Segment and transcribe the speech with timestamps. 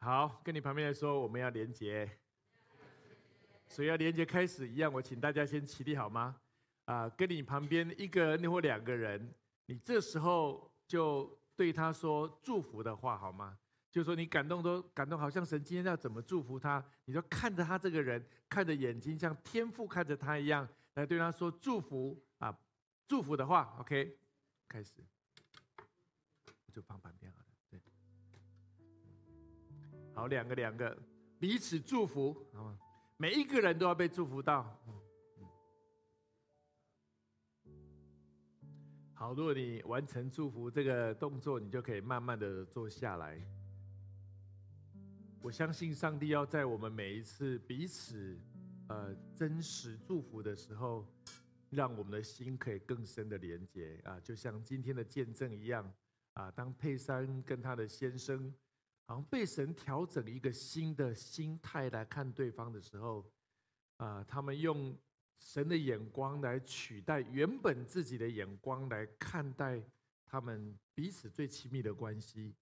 [0.00, 2.08] 好，跟你旁边来说，我们要连接，
[3.66, 6.36] 所以要连接开始一样，我请大家先起立好吗？
[6.84, 9.34] 啊，跟你旁边一个人或两个人，
[9.66, 13.58] 你这时候就对他说祝福的话好吗？
[13.90, 22.56] 就说你感动都感动，好像神今天要怎么祝福他，你就看着他这个人，看着眼睛像天父看着他一样，来对他说祝福啊，
[23.08, 24.18] 祝福的话，OK，
[24.68, 25.02] 开始，
[26.66, 27.45] 我就放旁边好了。
[30.16, 30.96] 好，两个两个
[31.38, 32.78] 彼此祝福，好吗？
[33.18, 34.74] 每一个人都要被祝福到。
[39.12, 43.38] 好，如果你完成祝福这个动作，你就可以慢慢的坐下来。
[45.42, 48.40] 我相信上帝要在我们每一次彼此
[48.88, 51.06] 呃真实祝福的时候，
[51.68, 55.92] 让我们的心可以更深的连接啊，就像今天的见证一样
[56.32, 56.50] 啊。
[56.52, 58.50] 当佩珊跟她的先生，
[59.06, 63.24] 好像被神调整一个新的心态来看对方的时候，
[63.96, 64.96] 啊，他们用。
[65.38, 69.80] 神的眼光来取代原本自己的眼光来看待
[70.24, 72.54] 他们彼此最亲密的关系，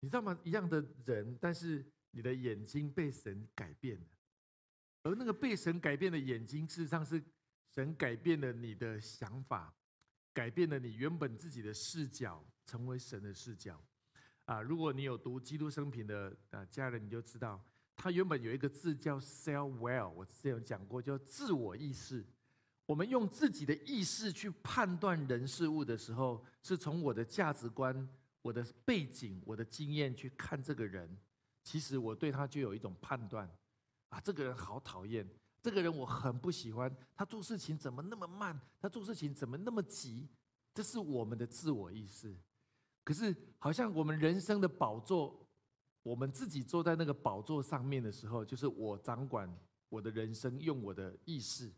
[0.00, 0.36] 你知道吗？
[0.42, 4.06] 一样的人，但是你的眼睛被神改变了，
[5.04, 7.22] 而那个被神改变的眼睛，事实上是
[7.72, 9.72] 神改变了你的想法，
[10.34, 13.80] 改变了你原本自己的视角，成为神的视角。
[14.48, 17.62] 啊，如果你有读基督生平的啊家人，你就知道。
[17.94, 22.24] 他原本有一个字叫 “self well”，我之前有讲过，叫自我意识。
[22.86, 28.08] 我们用自己的意识去判断人事物的时候，是从我的价值观、
[28.40, 31.14] 我的背景、我的经验去看这个人。
[31.62, 33.46] 其实我对他就有一种判断：
[34.08, 35.28] 啊，这个人好讨厌，
[35.60, 40.26] 这个人我很不喜欢，他做事情怎么那么慢，他做事情怎么那么急？
[40.72, 42.34] 这是我们的自我意识。
[43.08, 45.34] 可是，好像我们人生的宝座。
[46.02, 49.50] 我们自己坐在那个宝座上面的时候，就是我掌管
[49.88, 51.72] 我的人生，用我的意识。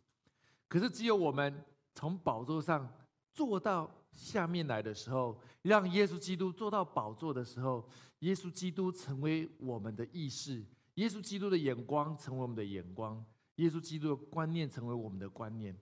[0.66, 1.64] 可是只有我们
[1.94, 2.92] 从宝座上
[3.32, 7.88] 坐到下面来的时候，让耶稣基督坐到宝座的时候，
[8.20, 10.64] 耶稣基督成为我们的意识，
[10.94, 13.24] 耶稣基督的眼光成为我们的眼光，
[13.56, 15.76] 耶稣基督的观念成为我们的观念，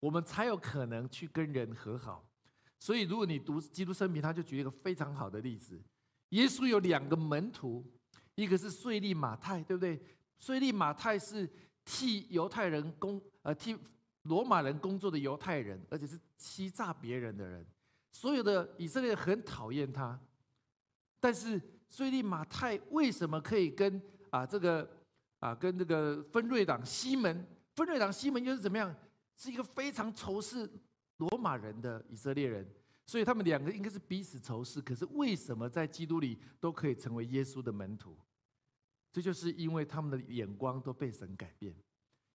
[0.00, 2.24] 我们才有可能去跟人和好。
[2.78, 5.80] 所以，如果你读基督生平，他就举一个非常好的例子。
[6.30, 7.84] 耶稣有两个门徒，
[8.36, 10.00] 一个是税利马太，对不对？
[10.38, 11.48] 税利马太是
[11.84, 13.76] 替犹太人工，呃，替
[14.22, 17.66] 罗马人工作的犹太人，而且是欺诈别人的人。
[18.12, 20.18] 所有的以色列很讨厌他，
[21.18, 24.00] 但是税利马太为什么可以跟
[24.30, 24.88] 啊这个
[25.40, 27.44] 啊跟这个分瑞党西门？
[27.74, 28.94] 分瑞党西门又是怎么样？
[29.36, 30.68] 是一个非常仇视
[31.18, 32.66] 罗马人的以色列人。
[33.06, 38.14] 所以他们两个应该是彼此仇视，可是为什么在基督里都可以成为耶稣的门徒？
[39.10, 41.74] 这就是因为他们的眼光都被神改变，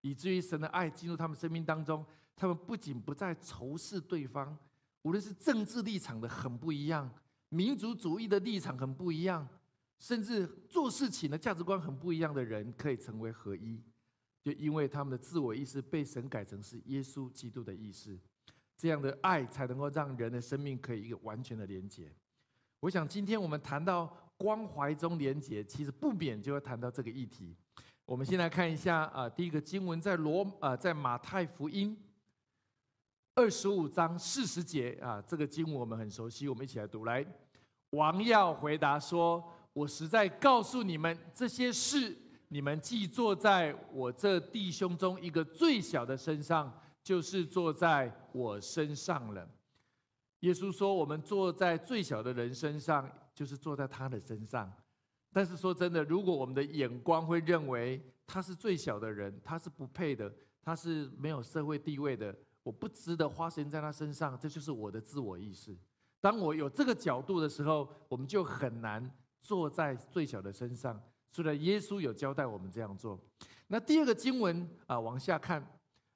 [0.02, 2.04] 以至于神的爱进入他们生命当中。
[2.36, 4.58] 他们不仅不再仇视对方，
[5.04, 7.08] 无论是政治立场的很不一样，
[7.50, 9.48] 民族主义的立场很不一样，
[10.00, 13.80] 甚至做事情的价值观很不一样的人，可以成为合一，
[14.42, 18.20] 就因为他们的自我意识被神改成是耶稣基督的意识。
[18.75, 22.11] 这样的爱才能够让人的生命可以一个完全的连接。
[22.79, 27.56] 我想今天我们谈到关怀中连接，其实不免就要谈到这个议题。
[28.06, 31.97] 我们先来看一下啊，第一个经文在罗啊，在马太福音
[33.35, 37.05] 二十五章四十节啊，这个经文我们很熟悉，我们一起来读。
[37.05, 37.25] 来，
[37.91, 39.41] 王耀回答说
[39.72, 42.14] ：“我实在告诉你们，这些事
[42.49, 49.47] 你们既坐在我这弟兄中一个最小的身上。”就是坐在我身上了。
[50.40, 54.72] 耶稣说：“我们坐在最小的人身上，就是坐在他的身上。”
[55.32, 65.76] 但是说真的，如果我们的眼光会认为他是最小的人，他是不配的，他是没有社会地位的，我不值得花时间在他身上，这就是我的自我意识。
[66.22, 69.09] 当我有这个角度的时候，我们就很难
[69.41, 71.02] 坐在最小的身上。
[71.32, 73.20] 虽然耶稣有交代我们这样做。
[73.67, 75.66] 那第二个经文啊，往下看。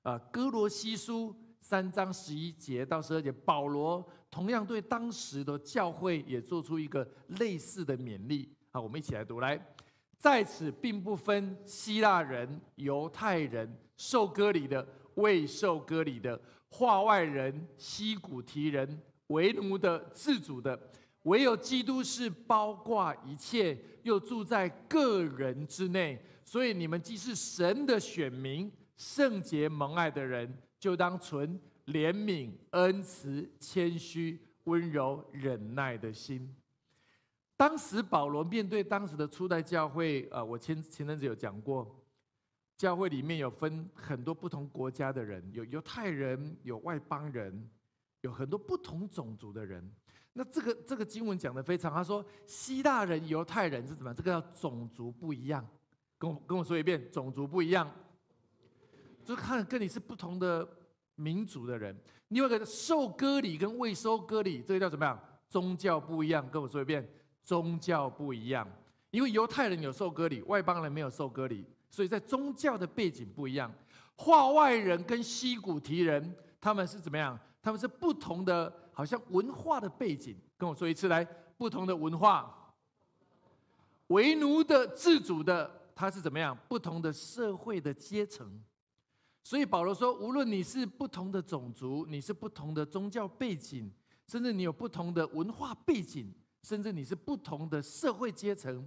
[0.03, 7.05] 啊，哥罗西书三章十一节到十二节，保罗同样对当时的教会也做出一个
[7.39, 8.49] 类似的勉励。
[8.71, 9.59] 好，我们一起来读来。
[10.17, 16.39] 在此并不分希腊人、犹太人、受割礼的、未受割礼的、
[16.69, 20.79] 化外人、西古提人、为奴的、自主的，
[21.23, 26.19] 唯有基督是包括一切，又住在个人之内。
[26.43, 36.53] 所以你们既是神的选民，圣洁蒙爱的人，就当存怜悯、恩慈、谦虚、温柔、忍耐的心。
[37.55, 42.03] 当时保罗面对当时的初代教会，呃，我前前阵子有讲过，
[42.75, 47.69] 教会里面有分很多不同国家的人，有犹太人，有外邦人，
[48.21, 49.89] 有很多不同种族的人。
[50.33, 54.13] 那这个这个经文讲的非常，他说希腊人、犹太人是怎么？
[54.13, 55.67] 这个叫种族不一样。
[56.19, 57.91] 跟我跟我说一遍，种族不一样，
[59.27, 60.65] 就看跟你是不同的
[61.15, 61.93] 民族的人。
[62.29, 65.19] 另外一个受割礼跟未受割礼，这个叫怎么样？
[65.49, 66.49] 宗教不一样。
[66.49, 67.05] 跟我说一遍，
[67.43, 68.65] 宗教不一样。
[69.11, 73.69] 因为犹太人有受割礼，外邦人没有受割礼，所以在宗教的背景不一样。
[74.15, 77.37] 化外人跟西古提人，他们是怎么样？
[77.61, 80.37] 他们是不同的，好像文化的背景。
[80.57, 81.25] 跟我说一次，来，
[81.57, 82.73] 不同的文化，
[84.07, 85.69] 为奴的、自主的。
[85.93, 86.55] 他是怎么样？
[86.69, 88.47] 不同的社会的阶层，
[89.47, 93.89] 所以保罗说，无论你是不同的种族，你是不同的宗教背景，
[94.27, 96.29] 甚至你有不同的文化背景，
[96.63, 98.85] 甚至你是不同的社会阶层，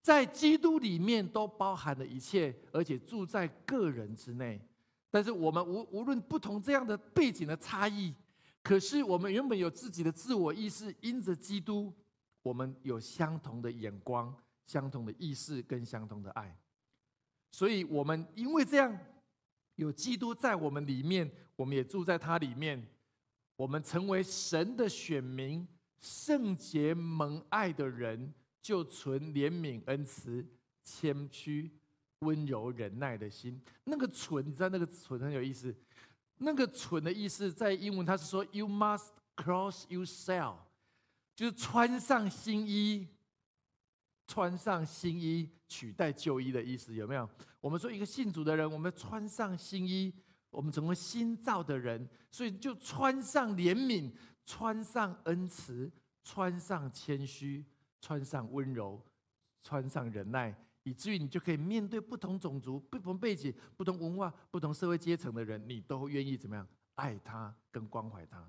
[0.00, 4.58] 在基督里面都包含了一切，而且住在个人之内。
[5.10, 8.14] 但是我们无无论不同这样的背景的差异，
[8.62, 11.92] 可是我们原本有自己的自我意识，因着基督，
[12.42, 14.34] 我们有相同的眼光。
[14.64, 16.56] 相同的意识跟相同的爱，
[17.50, 18.96] 所以我们因为这样
[19.76, 22.86] 有基督在我们里面，我们也住在他里面，
[23.56, 25.66] 我们成为神的选民，
[26.00, 30.44] 圣洁蒙爱的人，就存怜悯、恩慈、
[30.84, 31.70] 谦虚、
[32.20, 33.60] 温柔、忍耐的心。
[33.84, 35.74] 那个“存”，你知道那个“存”很有意思。
[36.38, 40.56] 那个“存”的意思，在英文它是说 “You must cross yourself”，
[41.34, 43.08] 就是穿上新衣。
[44.32, 47.28] 穿上新衣取代旧衣的意思有没有？
[47.60, 50.10] 我们说一个信主的人，我们穿上新衣，
[50.48, 54.10] 我们成为新造的人，所以就穿上怜悯，
[54.46, 55.92] 穿上恩慈，
[56.24, 57.62] 穿上谦虚，
[58.00, 58.98] 穿上温柔，
[59.60, 68.42] 穿上忍耐，以至于你就可以面对不同种族、不同背景、不同文化、不同社会阶层的人，你都愿意怎么样爱他跟关怀他？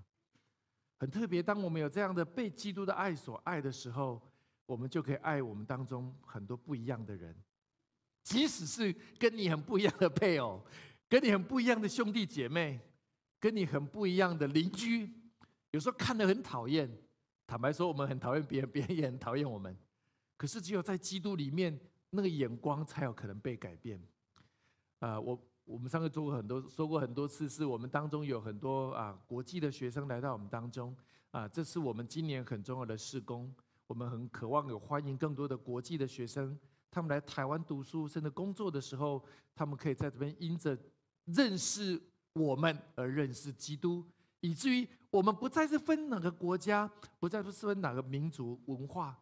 [0.97, 4.21] 很特别，当我们有这样的被基督的爱所爱的时候。
[4.73, 7.35] 我们就可以爱我们当中很多不一样的人，
[8.23, 10.59] 即使是跟你很不一样的配偶，
[11.07, 12.79] 跟你很不一样的兄弟姐妹，
[13.39, 15.07] 跟你很不一样的邻居，
[15.69, 16.89] 有时候看得很讨厌。
[17.45, 19.77] 坦白说，我们很讨厌别人，别人也很讨厌我们。
[20.37, 21.79] 可是只有在基督里面，
[22.09, 24.01] 那个眼光才有可能被改变。
[24.99, 30.95] 啊，我我们上次做过很多，说过很多次，是我们当中有很多啊国际的学生来到我们当中
[31.29, 33.53] 啊，这是我们今年很重要的事工。
[33.87, 36.57] 我们很渴望有欢迎更多的国际的学生，
[36.89, 40.77] 他们来台湾读书甚至工作的时候，他们可以在这边因着
[41.25, 42.01] 认识
[42.33, 44.05] 我们而认识基督，
[44.39, 46.89] 以至于我们不再是分哪个国家，
[47.19, 49.15] 不再是分哪个民族文化，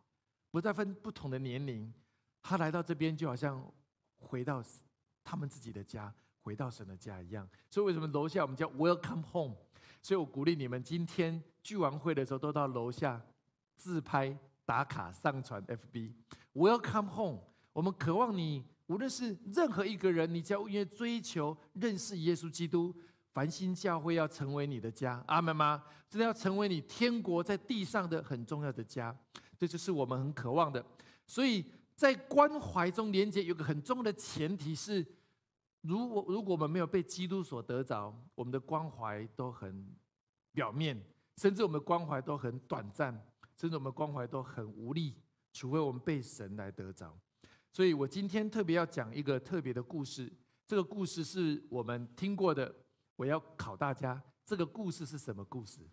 [0.51, 1.93] 不再分不同的年龄，
[2.41, 3.61] 他来到这边就好像
[4.19, 4.63] 回到
[5.23, 6.13] 他们自己的家，
[6.43, 7.49] 回到神的家一样。
[7.69, 9.57] 所以为什么楼下我们叫 Welcome Home？
[10.01, 13.21] 所以我鼓励你们今天聚完会的时候都到楼下
[13.75, 14.37] 自拍。
[14.71, 17.41] 打卡上传 FB，Welcome home。
[17.73, 22.95] 我们渴望你，无论是任何一个人，你只要因为追求认识耶稣基督，
[23.33, 25.83] 繁星教会要成为你的家，阿门吗？
[26.09, 29.13] 真的要成为你天国在地上的很重要的家，
[29.57, 30.81] 这就是我们很渴望的。
[31.27, 35.05] 所以在关怀中连接，有个很重要的前提是，
[35.81, 39.85] 如果如果我们没有被基督所得着，我们的关怀都很
[40.53, 40.97] 表面，
[41.35, 43.21] 甚至我们的关怀都很短暂。
[43.61, 45.15] 甚至我们关怀都很无力，
[45.53, 47.15] 除非我们被神来得着。
[47.71, 50.33] 所以我今天特别要讲一个特别的故事。
[50.65, 52.73] 这个故事是我们听过的，
[53.15, 55.87] 我要考大家，这个故事是什么故事？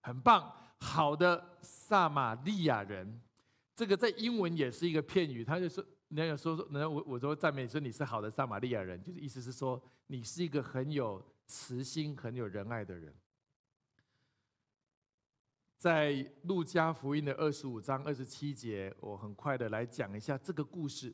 [0.00, 3.20] 很棒，好的撒玛利亚人，
[3.76, 13.14] 这个在英文也是一个片语，他就说，人家说说，人家我我说赞美说你是好的撒玛利亚人，就是意思是说你是一个很有慈心、很有仁爱的人。
[15.80, 21.10] 在路加福音的二十五章二十七节，我很快的来讲一下这个故事。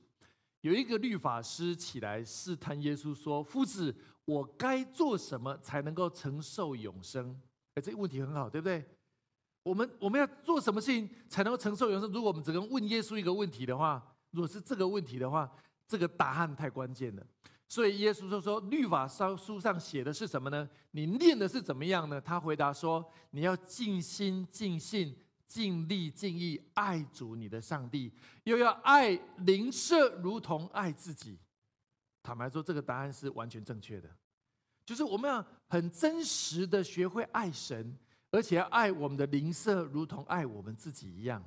[0.63, 3.95] 有一个律法师起来试探耶稣，说：“夫子，
[4.25, 7.41] 我该做什么才能够承受永生？”
[7.75, 8.85] 哎，这个问题很好，对不对？
[9.63, 12.11] 我们我们要做什么事情才能够承受永生？
[12.11, 15.49] 如果我们只能问耶稣一个问题的话，如果是这个问题的话，
[15.87, 17.25] 这个答案太关键了。
[17.69, 20.69] 所以耶稣就说：“律法书书上写的是什么呢？
[20.93, 25.15] 你念的是怎么样呢？”他回答说：“你要尽心、尽性、
[25.49, 28.13] 尽力、尽意爱主你的上帝，
[28.45, 31.39] 又要爱邻舍如同爱自己。”
[32.23, 34.09] 坦白说，这个答案是完全正确的，
[34.85, 37.97] 就是我们要很真实的学会爱神。
[38.33, 41.43] 而且爱我们的邻舍，如同爱我们自己一样。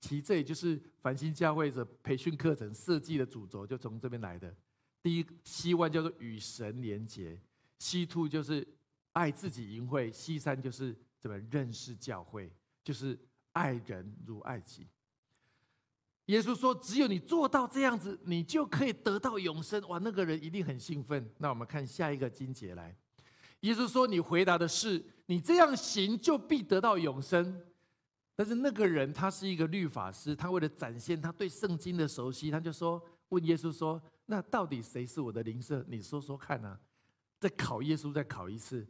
[0.00, 4.54] 其实这也就是繁星教会的培训课程设计的主轴，就从这边来的。
[5.04, 7.38] 第一，希望叫做与神连结；
[7.78, 8.66] 西兔就是
[9.12, 12.50] 爱自己淫秽；西三就是怎么认识教会，
[12.82, 13.18] 就是
[13.52, 14.88] 爱人如爱己。
[16.28, 21.30] 耶稣说：“只有你做到这样子，你就可以得到永生。”哇，那个人一定很兴奋。
[21.36, 22.96] 那我们看下一个金节来。
[23.60, 27.62] 耶稣说：“你回答的是。”你这样行就必得到永生，
[28.34, 35.84] 但是那个人他是一个律法师，他为了展现他对圣经的熟悉，他就说问耶稣说：“那到底谁是我的邻舍？
[35.88, 36.80] 你说说看啊！”
[37.38, 38.86] 再考耶稣，再考一次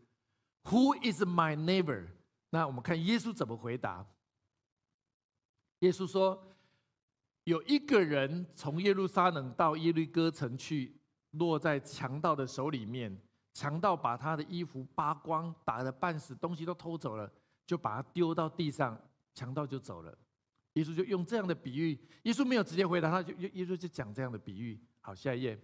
[0.64, 2.07] ：“Who is my neighbor？”
[2.50, 4.07] 那我们看耶稣怎么回答。
[5.81, 6.47] 耶稣说
[7.45, 10.97] ：“有一个人从耶路撒冷到耶律哥城去，
[11.33, 13.19] 落在强盗的手里面。”
[13.55, 17.33] 强盗把他的衣服扒光，打得半死，东西都偷走了，
[17.64, 19.00] 就把他丢到地上，
[19.33, 20.17] 强盗就走了。
[20.73, 24.76] 耶稣就用这样的比喻，耶稣没有直接回答，他就耶稣就讲这样的比喻。
[25.05, 25.61] 好，下一页。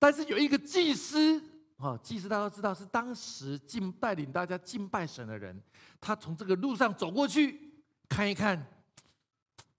[0.00, 1.40] 但是有一个祭司，
[1.76, 5.62] 哦，祭司大家都知道是当时敬带领大家敬拜神的人，
[6.00, 7.72] 他从这个路上走过去，
[8.08, 8.66] 看一看，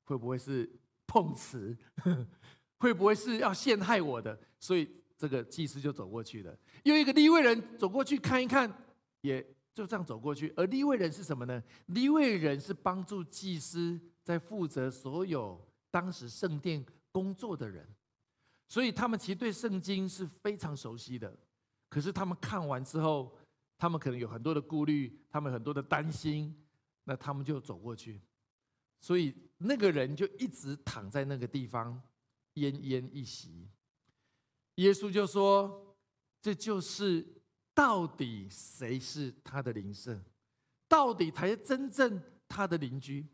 [0.05, 0.71] 会不会是
[1.05, 1.77] 碰瓷？
[2.79, 4.39] 会不会是要陷害我的？
[4.59, 4.89] 所以。
[5.21, 8.67] 这个祭司就走过去了，又一个利未人走过去看一看，
[9.21, 9.39] 也
[9.71, 10.51] 就这样走过去。
[10.57, 11.61] 而利未人是什么呢？
[11.85, 17.87] 利未人是帮助祭司在负责所有当时圣殿工作的人，
[18.71, 21.37] 所以他们其实对圣经是非常熟悉的。
[21.89, 23.37] 可是他们看完之后，
[23.77, 26.55] 他们可能有很多的顾虑，他们很多的担心，
[27.03, 28.21] 那他们就走过去。
[29.01, 32.01] 所以那个人就一直躺在那个地方，
[32.53, 33.67] 奄奄一息。
[34.75, 35.93] 耶稣就说
[36.41, 37.27] ：“这就是
[37.73, 40.17] 到底谁是他的邻舍，
[40.87, 43.27] 到底才是真正他的邻居。”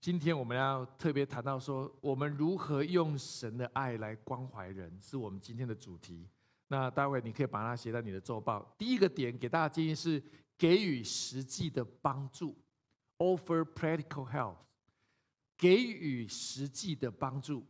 [0.00, 6.28] 今天我们要特别谈到说，我们如何用神的爱来关怀人，是我们今天的主题。
[6.68, 8.74] 那待会你可以把它写在你的周报。
[8.78, 10.22] 第一个点给大家建议是
[10.56, 12.56] 给予实际的帮助
[13.18, 14.56] ，offer practical help，
[15.56, 17.64] 给予实际的帮助。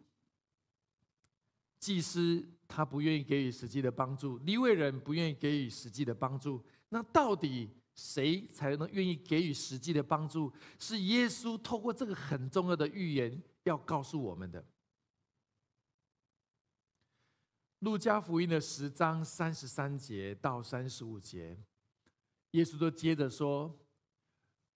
[1.79, 10.53] 祭司他不愿意给予实际的帮助，立位人不愿意给予实际的帮助，那到底谁才能愿意给予实际的帮助？
[10.79, 14.65] 是耶稣透过这个很重要的预言要告诉我们的。
[17.81, 21.57] 路加福音的十章三十三节到三十五节，
[22.53, 23.75] 耶稣都接着说，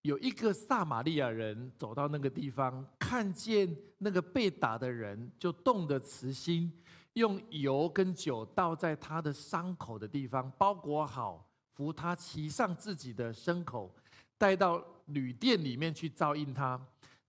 [0.02, 6.72] 有一个撒玛利亚人走到那个地方，看见那个被打的人，就动的慈心。
[7.14, 13.94] 用油跟酒倒在他的伤口的地方，包裹好，扶他骑上自己的牲口，
[14.36, 16.80] 带到旅店里面去照应他。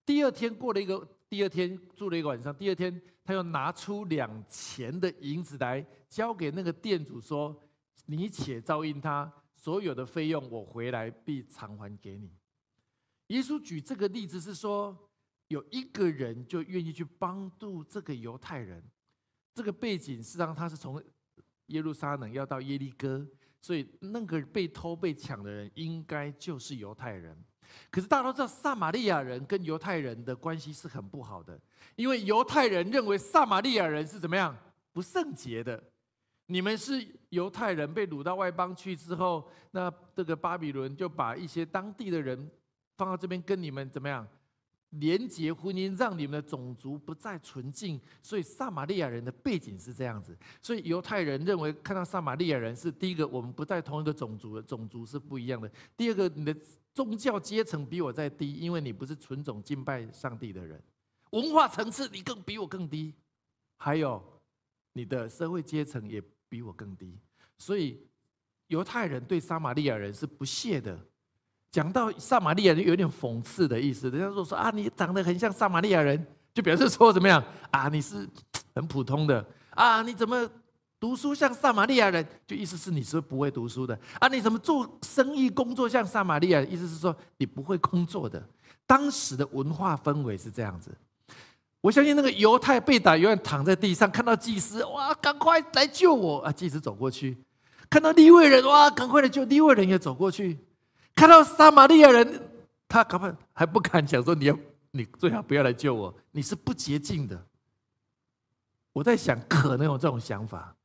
[0.06, 2.54] 第二天过了一个，第二天住了一个晚上。
[2.56, 7.58] 第二天他又拿出两钱的银子来，交给那个店主说
[8.08, 12.32] ：“你且照应他，所有的费用我回来必偿还给你。”
[13.28, 15.10] 耶稣举这个例子是说，
[15.48, 18.84] 有一个人就愿意去帮助这个犹太人。
[19.54, 21.02] 这个背景是让他是从
[21.68, 23.26] 耶路撒冷要到耶利哥，
[23.62, 27.38] 所以那个被偷被抢的人应该就是犹太人。
[27.90, 31.58] 可是大家都知道，撒玛利亚人跟犹太人的关系是很不好的，
[31.96, 34.58] 因为犹太人认为撒玛利亚人是怎么样
[34.92, 35.82] 不圣洁的。
[36.48, 42.52] 你们是犹太人被掳到外邦去之后，那这个巴比伦就把一些当地的人
[42.98, 44.28] 放到这边跟你们怎么样？
[44.92, 50.38] 连结婚姻，让你们的种族不再纯净，所以撒玛利亚人的背景是这样子。
[50.62, 55.72] 所以犹太人认为看到撒玛利亚人是第一个，我们不在同一个种族的，种族是不一样的。
[55.96, 56.56] 第二个，你的
[56.94, 60.82] 宗教阶层比我在低，因为你不是纯种敬拜上帝的人，
[61.32, 63.14] 文化层次你更比我更低，
[63.78, 64.22] 还有
[64.92, 67.18] 你的社会阶层也比我更低，
[67.58, 67.98] 所以
[68.68, 71.00] 犹太人对撒玛利亚人是不屑的。
[71.72, 77.88] 讲到撒玛利亚人有点讽刺的意思，人家说说啊，你长得很像撒玛利亚人，就表示说怎么样 啊？
[77.88, 78.28] 你是
[78.76, 80.02] 很普通的啊？
[80.02, 80.50] 你怎么
[81.00, 84.28] 读书像撒玛利亚人，就意思是你是不会读书的啊？
[84.28, 86.62] 你怎么做生意工作像撒玛利亚？
[86.62, 88.44] 意思是说你不会工作的。
[88.86, 90.92] 当时的文化氛围是这样子。
[91.80, 96.52] 我相信那个犹太被打，永远躺在地上，看到祭司，哇，赶快来救我啊！
[96.52, 97.36] 祭司走过去，
[97.90, 100.60] 看到立位人，哇，赶快来救立位人，也走过去，
[101.16, 102.50] 看到撒玛利亚人，
[102.88, 104.58] 他赶快还不敢讲说你要，
[104.92, 107.46] 你最好不要来救我，你是不洁净的。
[108.94, 110.76] 我在想，可能有这种想法。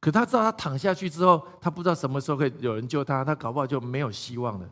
[0.00, 4.70] 可他知道，他躺下去之后，他不知道什么时候会有人救他，他搞不好就没有希望了。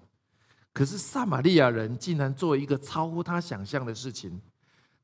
[0.72, 4.40] 可是撒玛利亚人竟然做一个超乎他想象的事情。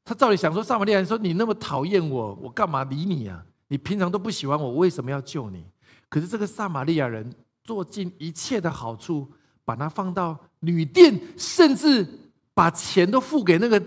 [0.05, 3.45] 他照理想说，撒玛利亚人说：“你那么讨厌我，我干嘛理你啊？
[3.69, 5.67] 你平常都不喜欢，我为什么要救你？”
[6.09, 7.31] 可是这个撒玛利亚人
[7.65, 9.31] 做尽一切的好处，
[9.69, 12.07] 把他放到旅店，甚至
[12.55, 13.79] 把钱都付给那个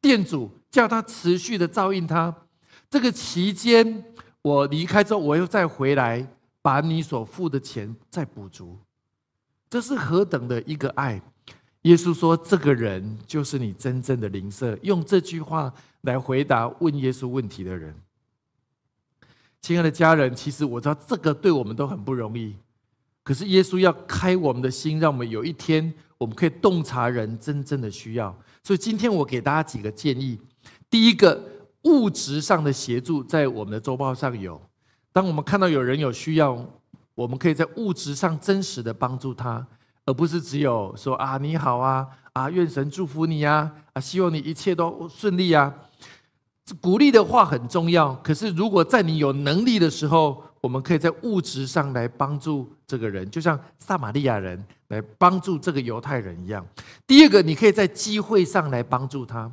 [0.00, 2.34] 店主，叫他持续的照应他。
[2.88, 4.02] 这个期间。
[4.40, 6.26] 我离开之后，我又再回来，
[6.60, 8.78] 把你所付的钱再补足，
[9.70, 11.18] 这是何等的一个爱！
[11.80, 17.94] 耶稣说：“这个人就是你真正的灵舍。”用这句话来回答问耶稣问题的人。
[19.62, 22.54] 亲爱的家人，其实我知道这个对我们都很不容易，
[23.24, 28.32] 可是耶稣要开我们的心，让我们有一天我们可以洞察人真正的需要。
[28.62, 30.38] 所以今天我给大家几个建议：
[30.88, 31.52] 第一个。
[31.84, 34.58] 物质上的协助在我们的周报上有。
[35.12, 36.58] 当我们看到有人有需要，
[37.14, 39.66] 我们可以在物质上真实的帮助他，
[40.06, 45.74] 而不是只有说啊你好啊啊愿神祝福你呀啊希望你一切都顺利啊。
[46.80, 56.66] 鼓励的话很重要，可是如果在你有能力的时候，我们可以在物质上来帮助这个人，就像撒玛利亚人来帮助这个犹太人一样。
[57.06, 59.52] 第二个，你可以在机会上来帮助他。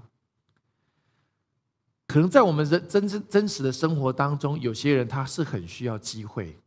[2.07, 6.57] 可能在我们人真真真实的生活当中，有些人他是很需要机会，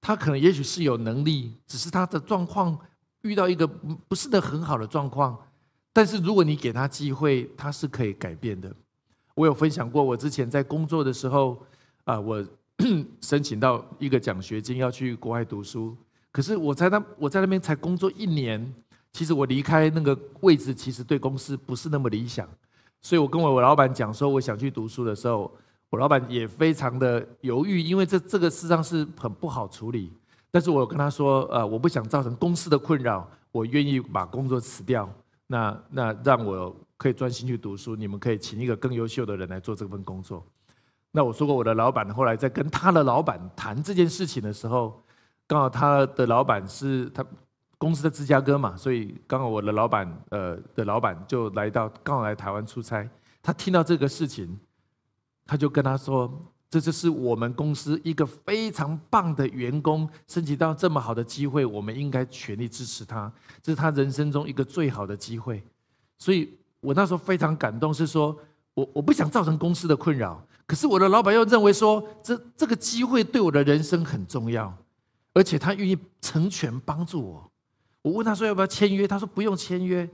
[0.00, 2.78] 他可能也许是有能力，只是他的状况
[3.20, 5.38] 遇到一个不是的很好的状况。
[5.92, 8.74] 但是如果你给他机会，他是可以改变的。
[9.34, 11.62] 我有分享过，我之前在工作的时候，
[12.04, 12.42] 啊，我
[13.20, 15.96] 申请到一个奖学金要去国外读书，
[16.30, 18.72] 可是我在那我在那边才工作一年，
[19.12, 22.48] 其实我离开那个位置，其实对公司不是那么理想。
[23.00, 25.52] 所以我跟我我老板讲说，我想去读书的时候，
[25.90, 30.12] 我老板也非常的犹豫，因为这这个事实上是很不好处理。
[30.50, 35.12] 但是我跟他说，呃，我不想造成公司的困扰，我愿意把工作辞掉，
[35.46, 37.94] 那那让我可以专心去读书。
[37.94, 40.44] 你们可以请一个更优秀的人来做这份工作。
[41.18, 45.02] 那我说过，我的老板后来在跟他的老板谈这件事情的时候，
[45.48, 47.26] 刚好他的老板是他。
[47.80, 53.08] 公司在芝加哥嘛，所以刚好我的老板，呃，的老板就来到，刚好来台湾出差。
[53.40, 54.58] 他听到这个事情，
[55.46, 56.28] 他就跟他说
[56.68, 63.32] ：“这就是我们公司一个非常棒的员工，升级到这么好的机会，我们应该全力支持他。
[63.62, 65.62] 这是他人生中一个最好的机会。”
[66.18, 68.36] 所以我那时候非常感动，是说
[68.74, 74.76] 我我不想造成公司的困扰，可是我的老板又认为说，这这个机会对我的人生很重要，
[75.32, 77.50] 而且他愿意成全帮助我。
[78.02, 80.06] 我问他说要不要签约，他说不用签约。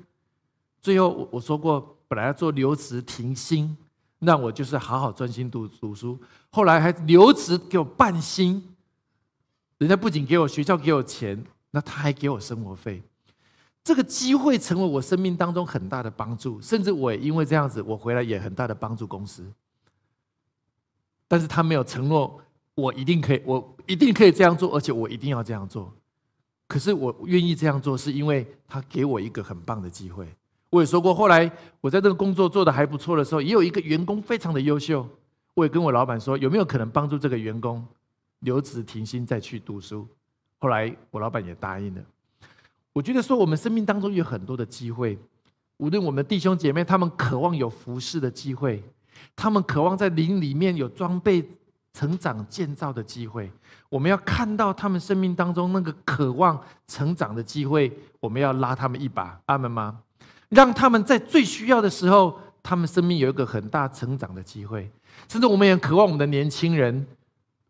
[0.80, 3.76] 最后我我说过，本来要做留职停薪，
[4.20, 6.16] 让我就是好好专心读读书。
[6.50, 8.62] 后来还留职给我半薪，
[9.78, 13.02] 人家不仅给我学校给我钱，那他还给我生活费。
[13.82, 19.44] 这个机会成为我生命当中很大的帮助，甚至我也因为这样子，我回来也很大的帮助公司。
[21.26, 22.40] 但是他没有承诺
[22.74, 25.92] 我一定可以，我一定可以这样做，而且我一定要这样做。
[26.66, 30.26] 可是我愿意这样做，是因为他给我一个很棒的机会。
[30.70, 35.06] 我也说过，后来我在这个工作做的还不错的时候，也有一个员工非常的优秀。
[35.54, 37.86] 我也跟我老板说，有没有可能帮助这个员工
[38.40, 40.04] 留职停薪再去读书？
[40.58, 42.02] 后来我老板也答应了。
[42.92, 45.16] 我觉得说，我们生命当中有很多的机会，
[45.76, 48.82] 无论我们弟兄姐妹，他们渴望有服侍的机会，
[49.34, 51.48] 他们渴望在灵里面有装备。
[51.96, 53.48] 成长建造的机会，
[53.88, 60.00] 我们要看到他们生命当中那个渴望成长的机会，我们要拉他们一把，阿门吗？
[60.48, 64.90] 让他们在最需要的时候，他们生命有一个很大成长的机会。
[65.28, 67.06] 甚至我们也渴望我们的年轻人，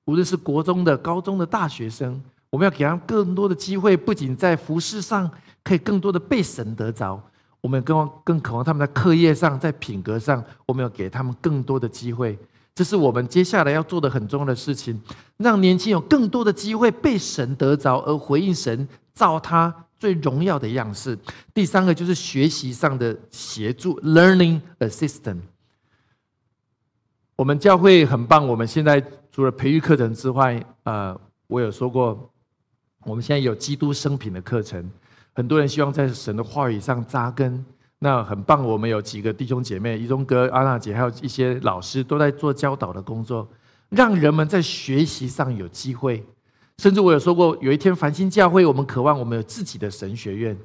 [0.06, 5.30] 无论是国中的、高中的大学生，我们要给他们更多的机会，不仅在服饰上
[5.62, 7.22] 可以更多的被神得着，
[7.64, 12.38] 我们更更渴望他们在课业上、在品格上，我们要给他们更多的机会。
[12.74, 15.00] 这是我们接下来要做的很重要的事情，
[15.38, 21.18] 让年轻有更多的机会被神得着，而回应神造他最荣耀的样式。
[21.54, 25.38] 第三个就是学习上的协助 （learning assistant）。
[27.36, 32.30] 我们教会很棒，我们现在除了培育课程之外，呃，我有说过，
[33.04, 34.86] 我们现在有基督生品的课程，
[35.34, 37.64] 很多人希望在神的话语上扎根，
[37.98, 38.64] 那很棒。
[38.64, 43.48] 我们有几个弟兄姐妹，一中哥、阿娜姐，还有一些老师都在做教导的工作，
[43.88, 46.24] 让人们在学习上有机会。
[46.78, 50.56] 甚至我有说过，有一天繁星教会，我们渴望我们有自己的神学院，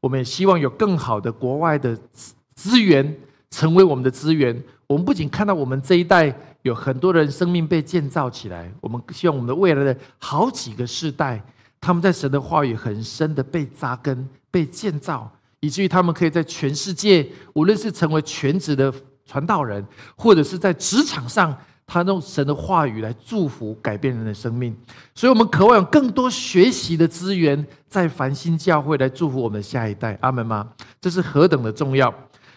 [0.00, 3.16] 我们也希望有更好的国外的资资源
[3.50, 4.60] 成为我们的资源。
[4.86, 11.42] 我们不仅看到我们这一代有很多人生命被建造起来，我们希望我们的未来的好几个世代，
[11.82, 18.90] 他们在神的话语很深的被扎根、被建造，以至于他们可以在全世界，无论是成为全职的
[19.26, 19.84] 传道人，
[20.16, 21.54] 或者是在职场上。
[21.84, 24.74] 他用神的话语来祝福、改变人的生命，
[25.14, 30.16] 所以我们渴望有更多学习的资源，在繁星教会来祝福我们的下一代。
[30.22, 30.66] 阿门吗？
[31.02, 32.14] 这是何等的重要！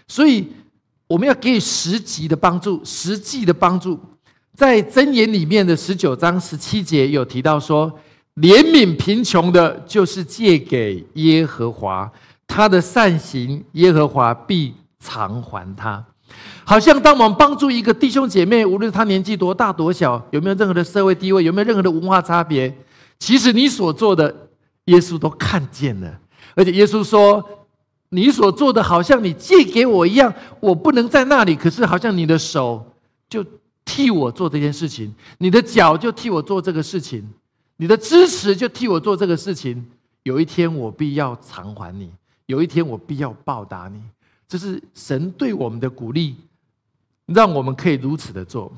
[0.08, 0.48] 所以
[1.08, 4.00] 我们要给予实际的帮助，实际的帮助。
[4.54, 7.92] 在箴言里面的十九章十七节有提到说
[8.36, 12.12] ：“怜悯贫穷的，就是借给耶和华
[12.46, 16.04] 他的善行，耶和华必偿还他。”
[16.66, 22.76] 好像当我们帮助一个弟兄姐妹，无论他年纪多大多小，有没有任何的社会地位，有没有任何的文化差别，
[23.20, 24.36] 其实你所做的，
[24.86, 26.20] 耶稣都看见了。
[26.56, 27.44] 而且耶稣说，
[28.10, 32.86] 你所做的好像你借给我一样，我不能在那里，可是好像你的手
[33.30, 33.46] 就
[33.86, 37.24] 替我做这件事情，你的脚就替我做这个事情，
[37.78, 39.86] 你的支持就替我做这个事情。
[40.24, 42.12] 有一天我必要偿还你，
[42.48, 44.02] 有一天我必要报答你。
[44.48, 46.36] 这是神对我们的鼓励。
[47.28, 48.72] 让我们可以如此的做，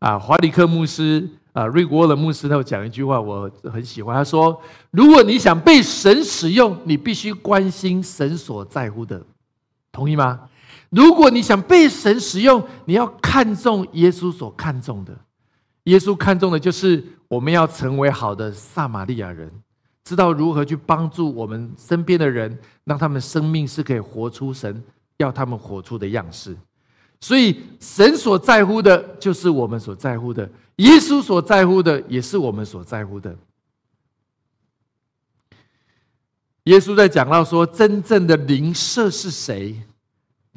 [0.00, 4.12] 啊，华里克牧师啊，瑞国的牧师他有讲一句话，我很喜欢。
[4.12, 9.24] 他说：“如果你想被神使用，你必须关心神所在乎的，
[9.92, 10.48] 同意吗？
[10.88, 15.16] 如果你想被神使用，你要看重耶稣所看重的。
[15.84, 19.48] 耶稣看重的就是我们要成为好的撒玛利亚人，
[20.02, 24.82] 知道如何去帮助我们身边的人，让他们生命是可以活出神
[25.18, 26.56] 要他们活出的样式。”
[27.22, 30.44] 所以，神所在乎的，就是我们所在乎的；
[30.76, 33.36] 耶稣所在乎的，也是我们所在乎的。
[36.64, 39.76] 耶稣在讲到说，真正的灵舍是谁？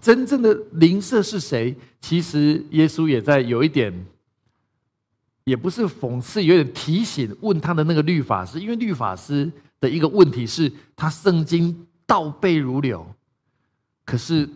[0.02, 1.76] 真正的灵舍是谁？
[2.02, 3.94] 其实，耶稣也在有一点，
[5.44, 13.06] 也不是讽刺，有点提醒，问他的那个律法师，因为律法师的一个问题是，他圣经倒背如流，
[14.06, 14.50] 可是。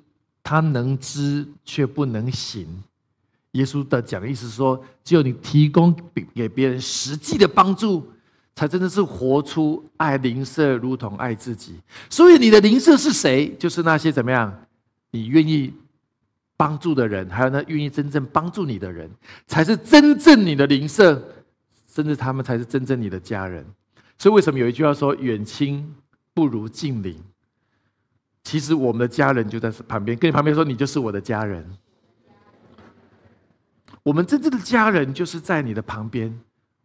[0.49, 2.65] 他能知却不能行。
[3.51, 8.09] 耶稣的讲的意思说，只有你提供给给别人实际的帮助，
[8.55, 11.75] 才真的是活出爱邻舍如同爱自己。
[12.09, 13.53] 所以你的邻舍是谁？
[13.59, 14.57] 就是那些怎么样，
[15.11, 15.73] 你愿意
[16.57, 19.09] 帮助的人，还有那愿意真正帮助你的人，
[19.45, 21.23] 才是真正你的邻舍，
[21.87, 23.63] 甚至他们才是真正你的家人。
[24.17, 25.95] 所以为什么有一句话说，远亲
[26.33, 27.15] 不如近邻？
[28.43, 31.63] 其实我们的家人就在旁边，跟你旁边说，你就是我的家人。
[34.01, 36.33] 我们真正的家人就是在你的旁边。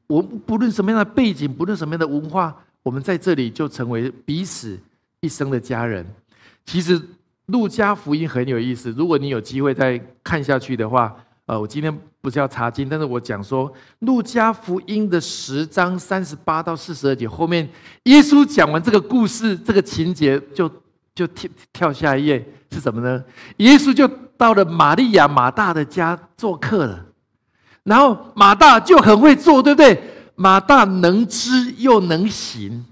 [0.08, 4.78] 我不论什么样的背景，不论什么样的文化，我们在这里就成为彼此
[5.20, 6.04] 一生的家人。
[6.66, 7.00] 其实
[7.46, 11.14] 路加福音很有意思，如果你有机会再看下去的话，
[11.46, 17.68] 呃，我今天不是要查经，但是我讲说路加福音的十章三十八到四十二节后面，
[18.04, 20.70] 耶稣讲完这个故事，这个情节就。
[21.14, 23.22] 就跳跳下一页是什么呢？
[23.58, 27.04] 耶稣就到了玛利亚马大的家做客了，
[27.82, 30.02] 然后马大就很会做，对不对？
[30.36, 32.86] 马大能知又能行，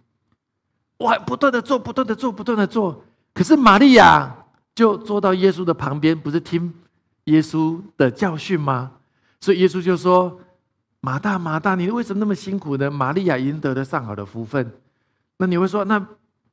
[0.99, 3.03] 哇，不断的做，不断的做，不断的做。
[3.33, 4.31] 可是玛利亚
[4.81, 6.73] 就坐到耶稣的旁边，不是听
[7.25, 8.93] 耶稣的教训吗？
[9.39, 10.41] 所以耶稣就说
[11.03, 12.91] ：“马大，马大，你为什么那么辛苦呢？
[12.91, 14.73] 玛利亚赢得了上好的福分。”
[15.37, 16.07] 那你会说那？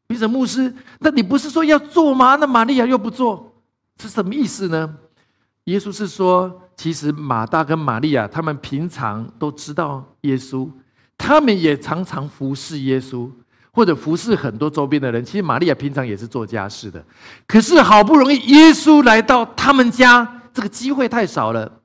[0.09, 2.37] 彼得牧师，那你不是说要做吗？
[2.37, 3.53] 那玛利亚又不做，
[4.01, 4.97] 是什么意思呢？
[5.65, 10.69] 耶稣是说，其实马大跟玛利亚他们平常都知道耶稣，
[11.17, 13.29] 他们也常常服侍耶稣，
[13.77, 15.23] 或者服侍很多周边的人。
[15.23, 17.05] 其实玛利亚平常也是做家事的，
[17.45, 21.79] 可是好不容易耶稣来到他们家，这个机会太少了，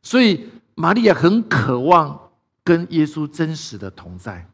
[0.00, 2.30] 所以玛利亚很渴望
[2.62, 4.48] 跟耶稣真实的同在。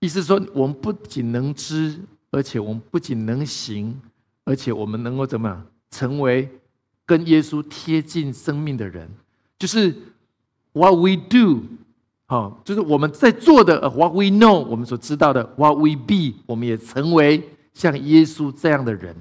[0.00, 2.00] 意思说，我们不仅能知。
[2.36, 3.96] 而且我们不仅能行，
[4.44, 6.50] 而且我们能够怎么样成为
[7.06, 9.08] 跟耶稣贴近生命的人？
[9.56, 9.94] 就是
[10.72, 11.62] what we do，
[12.34, 19.14] 哦，就是我们在做的 what we know，我们所知道的 what we be，我们也成为像耶稣这样的人。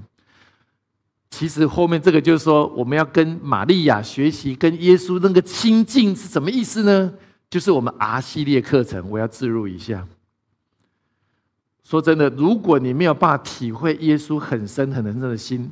[1.29, 7.13] 其实后面这个就是说，我们要跟玛利亚学习，跟耶稣那个亲近是什么意思呢？
[7.51, 10.07] 就是我们 R 系列课程，我要置入一下。
[11.83, 15.69] 说真的，如果你没有办法体会耶稣很深很深的心，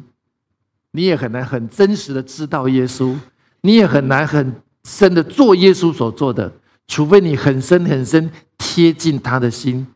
[0.92, 3.16] 你也很难很真实的知道耶稣，
[3.62, 6.52] 你也很难很深的做耶稣所做的，
[6.92, 9.88] 除非你很深很深贴近他的心，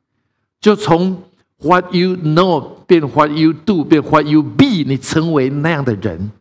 [0.61, 1.21] 就从
[1.57, 6.31] What you know 变 What you do 变 What you be，你成为那样的人，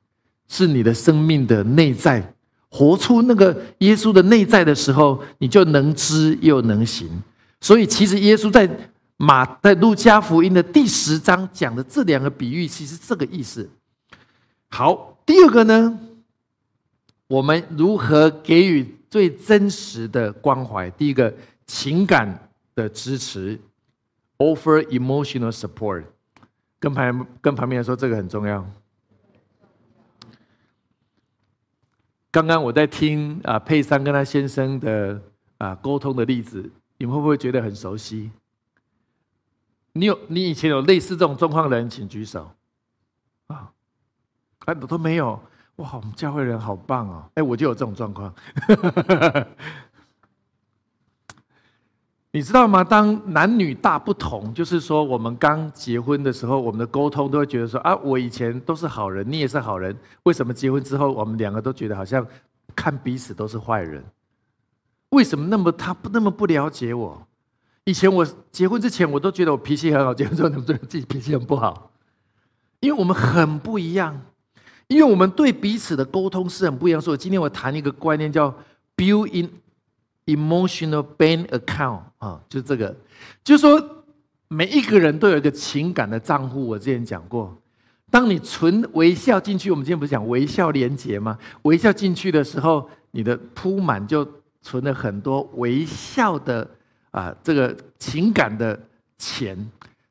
[0.47, 2.35] 是你的生命的内在，
[2.69, 7.09] 活出那个耶稣的内在的时候，你就能知又能行。
[7.61, 8.71] 所以，其实耶稣在。
[9.17, 13.71] 马在路加福音的第十章讲的这两个比喻，其实这个意思。
[14.71, 15.97] 好，第二个呢，
[17.29, 20.91] 我们如何给予最真实的关怀？
[20.91, 21.33] 第一个，
[21.69, 23.57] 情感的支持
[24.39, 26.03] ，offer emotional support。
[26.81, 28.69] 跟旁跟旁边人说，这个很重要。
[32.33, 35.23] 刚刚我在听啊佩珊跟他先生的
[35.59, 38.33] 啊沟通的例子，你们会不会觉得很熟悉？
[39.93, 42.51] 你有你以前有类似这种状况的人，请举手。
[43.47, 43.71] 啊，
[44.65, 45.41] 啊，都没有。
[45.77, 47.25] 哇，我们教会人好棒哦！
[47.35, 48.33] 哎，我就有这种状况。
[52.31, 52.83] 你知道吗？
[52.83, 62.27] 当男女大不同，就是说，我们刚结婚的时候，我们的沟通都会觉得说啊，我以前都是好人，你也是好人，为什么结婚之后，我们两个都觉得好像
[62.75, 64.05] 看彼此都是坏人？
[65.11, 67.27] 为什么那么他不那么不了解我？
[67.85, 70.13] 以前我结婚之前，我都觉得我脾气很好。
[70.13, 71.93] 结婚之后，你们觉得自己脾气很不好？
[72.81, 74.21] 因为我们很不一样，
[74.89, 77.01] 因为我们对彼此的沟通是很不一样。
[77.01, 78.55] 所以今天我谈一个观念，叫
[78.97, 79.51] “build in
[80.27, 82.95] emotional bank account” 啊，就这个，
[83.43, 84.05] 就是说
[84.49, 86.67] 每一个人都有一个情感的账户。
[86.67, 87.57] 我之前讲过，
[88.11, 91.39] 当你存微笑进去，我们今天不是讲微笑连接吗？
[91.63, 94.27] 微笑进去的时候，你的铺满就
[94.63, 96.69] 存了很多微笑的。
[97.11, 98.77] 啊，这个情感的
[99.19, 99.57] 钱，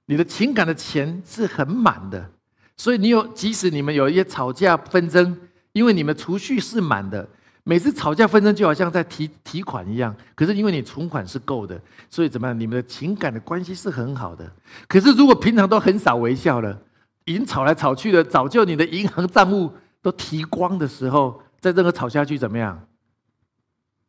[0.06, 2.32] 你的情感的钱是很满的，
[2.76, 5.38] 所以你有，即使你们有一些吵架纷争，
[5.72, 7.28] 因为你们储蓄是满的，
[7.64, 12.60] 每次吵架纷争就好像在提提款一样，可是因为你存款是够的，所以怎么样？
[12.60, 14.52] 你们的情感的关系是很好的。
[14.88, 16.78] 可是如果平常都很少微笑了，
[17.26, 22.88] 已经吵来吵去的，早就你的银行账户都提光的时候，在这个吵下去怎么样？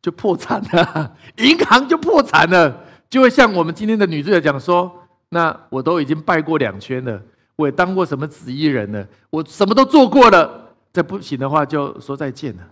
[0.01, 4.91] 就破产了，银行就破产了，就会像我们今天的女主角讲说
[5.29, 7.19] ：“那我都已经拜过两圈了，
[7.55, 12.63] 我也当过什么紫衣人了，我什么都做过了，再不行的话就说再见了。”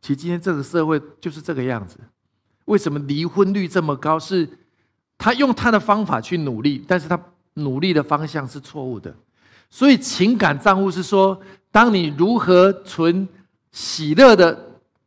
[0.00, 1.98] 其实今天这个社会就是这个样子。
[2.66, 4.18] 为什么离婚率这么高？
[4.18, 4.48] 是
[5.18, 7.18] 他用他的方法去努力，但是他
[7.54, 9.14] 努力的方向是错误的。
[9.70, 13.28] 所以情感账户是说，当你如何存
[13.72, 14.58] 喜乐的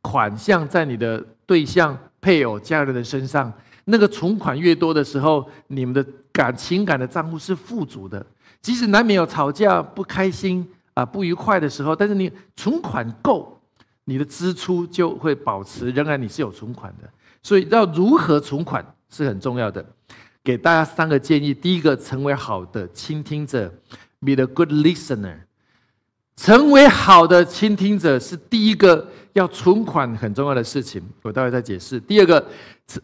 [0.02, 1.26] 款项在你的。
[1.48, 3.50] 对象、配偶、家人的身上，
[3.86, 8.26] 那个存款越多的时候，你们的感情感的账户是富足的。
[8.62, 13.60] 即使难免有吵架、不开心啊、不愉快的时候，但是你存款够，
[14.06, 17.10] 你的支出就会保持，仍然你是有存款的。
[17.42, 19.86] 所以要如何存款是很重要的。
[20.44, 23.74] 给大家三个建议：第一个，成为好的倾听者
[24.20, 25.40] ，be a good listener。
[26.36, 29.10] 成为好的倾听者是第一个。
[29.34, 32.00] 要存款很重要的事情，我待会再解释。
[32.00, 32.44] 第二个，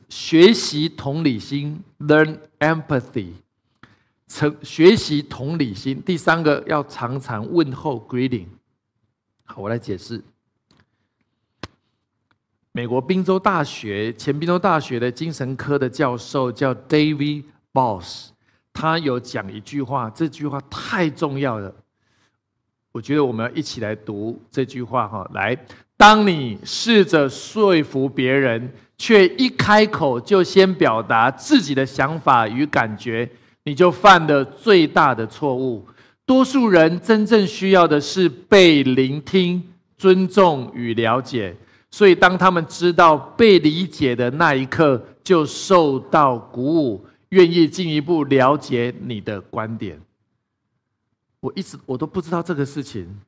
[0.10, 3.28] 学习同理心，learn empathy，
[4.28, 6.02] 成学习同理心。
[6.02, 8.48] 第三个，要常常问候，greeting。
[9.44, 10.24] 好，我来解释。
[12.72, 18.30] 美国宾州大学前宾州大学的精神科的教授叫 David Boss，
[18.74, 21.74] 他有讲一句话，这句话太重要了。
[22.92, 25.56] 我觉得我们要一起来读这句话哈，来。
[25.96, 33.30] 当你试着说服别人，却一开口就先表达自己的想法与感觉，
[33.65, 35.86] 你就犯了最大的错误。
[36.26, 39.62] 多数人真正需要的是被聆听、
[39.97, 41.56] 尊重与了解，
[41.91, 49.99] 所以当他们知道被理解的那一刻，就受到鼓舞，愿意进一步了解你的观点。
[51.39, 53.19] 我一直我都不知道这个事情，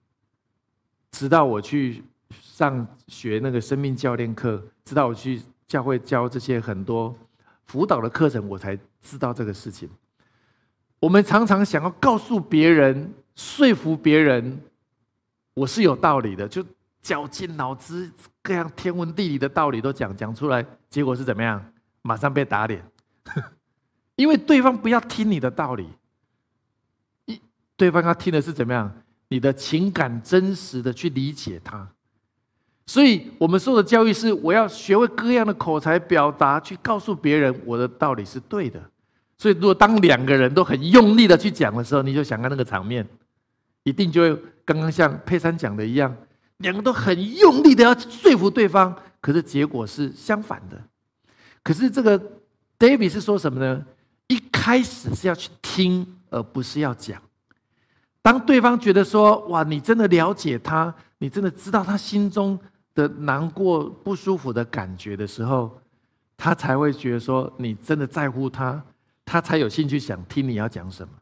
[1.11, 2.03] 直到我去。
[2.41, 7.15] 上学那个生命教练课，直到我去教会教这些很多
[7.65, 9.87] 辅导的课程，我才知道这个事情。
[10.99, 14.59] 我们常常想要告诉别人、说服别人，
[15.53, 16.65] 我是有道理的，就
[17.01, 18.09] 绞尽脑汁，
[18.41, 21.63] 各样天文地理的道理都讲讲出来，结果是怎么样？
[22.01, 22.83] 马上被打脸，
[24.15, 25.87] 因为对方不要听你的道理，
[27.25, 27.39] 一
[27.75, 28.91] 对方要听的是怎么样？
[29.27, 31.87] 你的情感真实的去理解他。
[32.85, 38.79] 所以我们受的教育是，我要学会各样的口才表达，去告诉别人我的道理是对的。
[39.37, 43.05] 所以，如果当两个人都很用力的去讲的时候，你就想看那个场面，
[43.83, 46.15] 一定就会刚刚像佩珊讲的一样，
[46.57, 50.81] 两个都很用力的要说服对方，可是结果是相反的。
[51.61, 52.17] 可是这个
[52.79, 53.85] David 是说什么呢？
[54.27, 57.21] 一开始是要去听，而不是要讲。
[58.21, 62.57] 当对方觉得说：“哇，你真的了解他，你真的知道他心中
[62.95, 65.77] 的难过、不舒服的感觉的时候，
[66.37, 68.81] 他才会觉得说你真的在乎他。”
[69.25, 71.13] 他才有兴趣想听你要讲什么，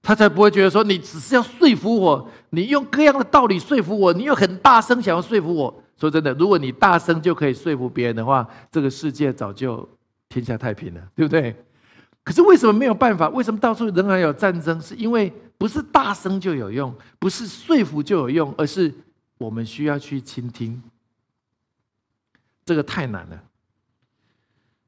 [0.00, 5.82] 他才不会觉得说你只是要说服我，你用各样的道理说服我，你又很大声想要说服我。
[5.98, 9.88] 说真的，如果你大声就可以说服别人的话，这个世界早就
[10.28, 11.56] 天下太平了，对不对？
[12.22, 13.28] 可是为什么没有办法？
[13.30, 14.80] 为什么到处仍然有战争？
[14.80, 18.92] 是因为不是大声就有用，不是说服就有用，而是
[19.38, 20.82] 我们需要去倾听。
[22.64, 23.42] 这个太难了，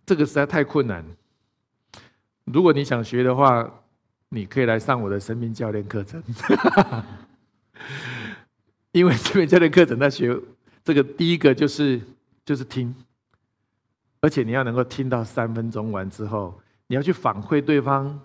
[0.05, 1.03] 这个实在太困难。
[2.53, 3.69] 如果你想学的话，
[4.31, 6.23] 你可以来上我的生命教练课程。
[8.93, 10.39] 因为生命教练课程在学
[10.83, 12.01] 这个，第一个就是
[12.45, 12.95] 就是听，
[14.21, 18.19] 而且你要能够听到三分钟完之后，你要去反馈对方，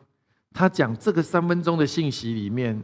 [0.53, 2.81] 他讲这个三分钟的信息里面，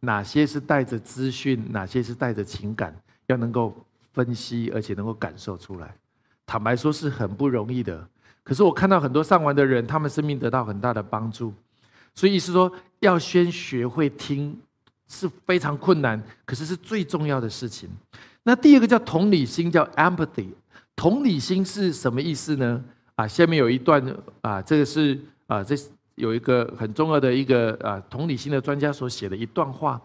[0.00, 2.96] 哪些是带着资讯，哪些是带着情感，
[3.26, 3.74] 要能够
[4.12, 5.94] 分析，而且能够感受出来。
[6.46, 8.08] 坦白说，是很不容易的。
[8.46, 11.52] 可是我看到很多上完的人，他们生命得到很大的帮助，
[12.14, 14.56] 所以意思说要先学会听
[15.08, 17.90] 是非常困难，可是是最重要的事情。
[18.44, 20.46] 那第二个叫同理心，叫 empathy。
[20.94, 22.84] 同理心是什么意思呢？
[23.16, 24.00] 啊，下面有一段
[24.42, 25.74] 啊，这个是啊，这
[26.14, 30.00] 有一个很重要的一个啊，同理心的专家所写的一段话。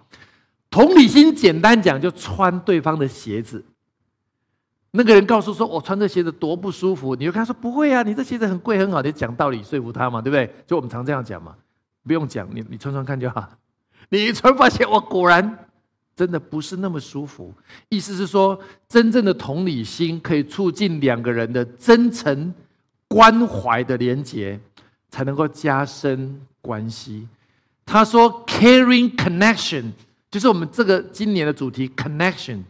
[0.72, 3.64] 同理心简单讲，就穿对方的鞋子。
[4.94, 10.54] 那个人告诉说：“我穿这鞋子多不舒服。”你就跟他说：“不会啊，你这鞋子很贵很好。”你讲道理说服他嘛，对不对？
[10.68, 11.56] 就我们常这样讲嘛，
[12.06, 13.50] 不用讲，你你穿穿看就好。
[14.10, 15.66] 你一穿发现，我果然
[16.14, 17.54] 真的不是那么舒服。
[17.88, 22.54] 意思是说，真正的同理心可以促进两个人的真诚
[23.08, 24.60] 关怀的连结，
[25.10, 27.26] 才能够加深关系。
[27.86, 29.92] 他说：“Caring connection
[30.30, 32.64] 就是我们这个今年的主题，connection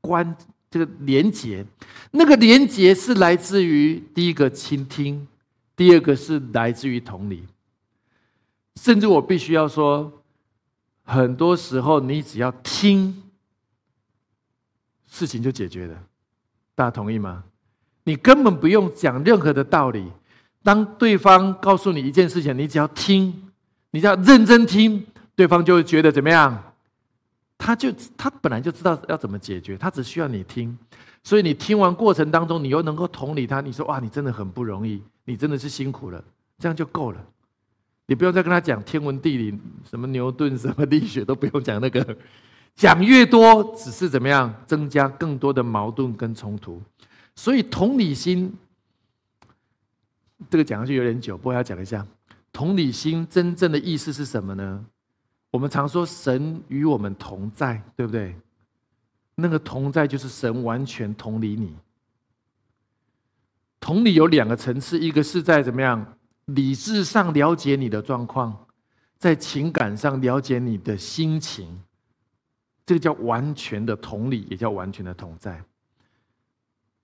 [0.00, 0.36] 关。”
[0.70, 1.64] 这个连接，
[2.10, 5.26] 那个连接是来自于第一个倾听，
[5.74, 7.44] 第二个是来自于同理。
[8.80, 10.12] 甚至我必须要说，
[11.04, 13.22] 很多时候你只要听，
[15.10, 16.02] 事情就解决了。
[16.74, 17.44] 大家同意吗？
[18.04, 20.12] 你根本不用讲任何的道理。
[20.62, 23.50] 当对方告诉你一件事情，你只要听，
[23.92, 26.65] 你只要认真听，对方就会觉得怎么样？
[27.58, 30.76] 他就他本来就知道要怎么解决，他只需要你听，
[31.22, 36.22] 所以你听完过程当中，你又能够同理他，你说哇，你真的很不容易，你真的是辛苦了，
[36.58, 37.26] 这样就够了，
[38.06, 42.16] 你不用再跟他讲天文地理，什么牛顿什么力学都不用讲那个，
[42.74, 46.80] 讲越多只是怎么样增加更多的矛盾跟冲突，
[47.34, 48.54] 所以同理心
[50.50, 52.06] 这个讲下去有点久，不过要讲一下，
[52.52, 54.84] 同理心真正的意思是什么呢？
[55.56, 58.36] 我们常说神与我们同在，对不对？
[59.36, 61.74] 那个同在就是神完全同理你。
[63.80, 68.66] 同理有两个层次，一个是在怎么样理智上了解你的状况，
[69.16, 71.82] 在情感上了解你的心情，
[72.84, 75.64] 这个叫完全的同理，也叫完全的同在。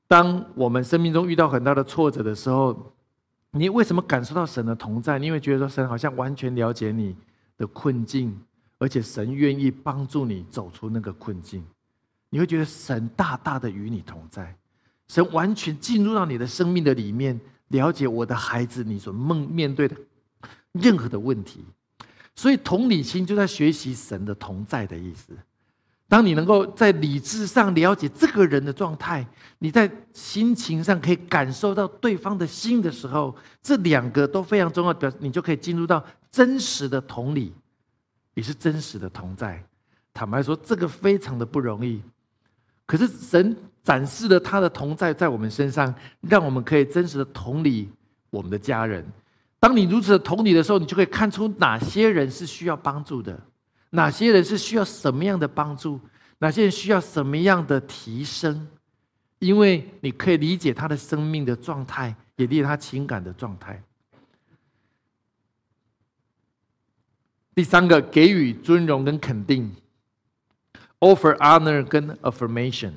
[0.07, 2.93] 当我们生命中遇到很大的挫折的时候，
[3.53, 5.19] 你为什么感受到神的同在？
[5.19, 7.17] 你会觉得说神好像完全了解你。
[7.57, 8.39] 的困境，
[8.79, 11.65] 而且神愿意帮助你走出那个困境，
[12.31, 14.57] 你会觉得神大大的与你同在，
[15.09, 19.97] 神完全进入到你的生命的里面，了解我的孩子你所梦面对的
[20.73, 21.65] 任何的问题，
[22.35, 25.37] 所以同理心就在学习神的同在的意思。
[26.13, 29.27] 当你能够在理智上了解这个人的状态，
[29.61, 36.05] 你在心情上可以感受到对方的心的时候，这两个都非常重要，表你就可以进入到。
[36.31, 37.55] 真实的同理，
[38.35, 39.65] 也是真实的同在。
[40.13, 42.03] 坦白说，这个非常的不容易。
[42.85, 47.89] 可是神展示了他的同在在我们身上，让我们可以真实的同理
[48.29, 49.03] 我们的家人。
[49.59, 53.41] 当你如此的同理的时候，你就可以看出哪些人是需要帮助的，
[53.95, 56.01] 哪些人是需要什么样的帮助，
[56.39, 58.67] 哪些人需要什么样的提升。
[59.39, 63.83] 因为你可以理解他的生命的状态，也理解他情感的状态。
[67.55, 69.71] 第三个，给予尊荣跟肯定
[71.01, 72.93] ，offer honor 跟 affirmation，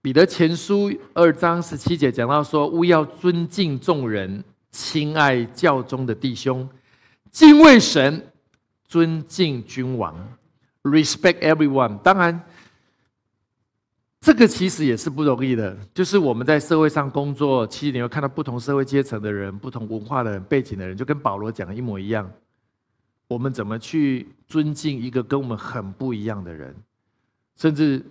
[0.00, 6.66] 彼得前书二章十七节讲到说：“勿要尊敬众人，亲爱教中的弟兄，
[7.30, 8.31] 敬畏神，
[8.92, 10.14] 尊敬君王
[10.82, 12.38] ，respect everyone。”当然，
[14.20, 15.74] 这个其实也是不容易的。
[15.94, 22.30] 就是我们在社会上工作，其实你会看到不同社会阶层的人、不同文化的人、背景的人，就跟保罗讲的一模一样。
[23.28, 26.76] 我们怎么去尊敬一个跟我们很不一样的人，
[27.56, 28.04] 甚至？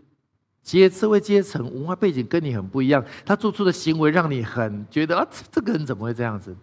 [0.64, 6.56] 阶社会阶层、文化背景跟你很不一样，他做出的行为让你很觉得啊，这个人怎么会这样子？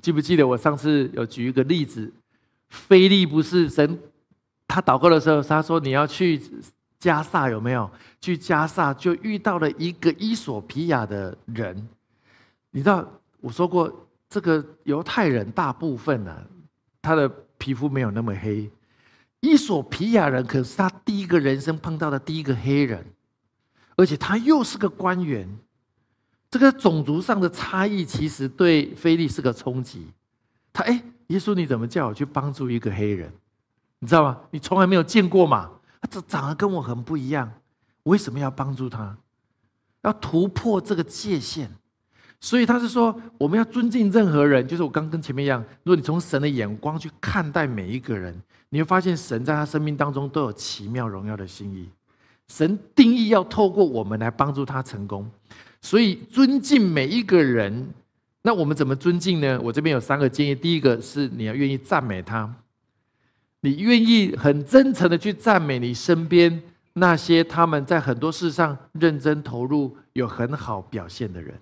[0.00, 2.12] 记不记得我上次有举一个例子？
[2.72, 3.98] 菲利不是神，
[4.66, 6.40] 他祷告的时候，他说你要去
[6.98, 7.88] 加萨，有没有？
[8.18, 11.86] 去加萨就遇到了一个伊索皮亚的人。
[12.70, 13.06] 你知道
[13.40, 16.34] 我说过，这个犹太人大部分呢，
[17.02, 18.70] 他的皮肤没有那么黑。
[19.40, 23.04] 伊索皮亚人可是他第一个人生碰到的第一个黑人，
[23.96, 25.46] 而且他又是个官员。
[26.48, 30.06] 这个种族上的差异其实对菲利是个冲击。
[30.72, 31.02] 他哎，
[31.32, 33.32] 耶稣你怎么叫我去帮助一个黑人？
[34.00, 34.38] 你知道吗？
[34.50, 35.70] 你从来没有见过嘛？
[36.00, 37.50] 他这长得跟我很不一样，
[38.02, 39.16] 为什么要帮助他？
[40.02, 41.70] 要突破这个界限。
[42.38, 45.64] 所以他是说，我们要尊敬任何人，就是我刚跟前面一样。
[45.84, 51.88] 如果你从神的眼光去看待每一个人，你会发现神在他生命当中都有奇妙荣耀的心意。
[52.48, 55.30] 神定义要透过我们来帮助他成功，
[55.80, 57.88] 所以尊敬每一个人。
[58.42, 59.60] 那我们怎么尊敬呢？
[59.62, 60.54] 我这边有三个建议。
[60.54, 62.52] 第一个是你要愿意赞美他，
[63.60, 66.62] 你愿意很真诚的去赞美你身边
[66.94, 71.54] 那些他们在很多事上认真投入、有很好表现的人。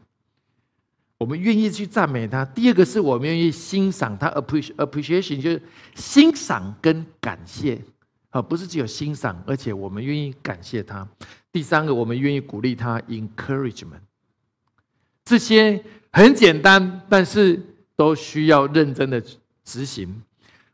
[1.19, 2.47] 我们愿意去赞美他。
[2.47, 5.63] 第二个是我们愿意欣赏他，appreciation 就是
[5.95, 7.79] 欣赏跟感谢，
[8.31, 11.07] 啊，不是只有欣赏，而且我们愿意感谢他。
[11.53, 14.01] 第三个，我们愿意鼓励他，encouragement。
[15.31, 17.57] 这些很简单，但是
[17.95, 19.23] 都需要认真的
[19.63, 20.13] 执行。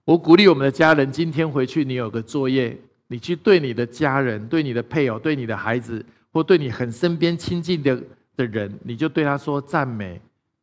[0.02, 2.74] 我鼓励我们的家人，今天回去你有个作业，
[3.08, 6.02] 你去对你的家人、对你的配偶、对你的孩子，
[6.32, 8.02] 或对你很身边亲近的
[8.34, 10.18] 的人，你就对他说赞美。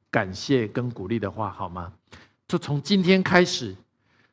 [0.10, 1.94] 感谢跟鼓励的话，好吗？
[2.48, 3.76] 就从今天开始，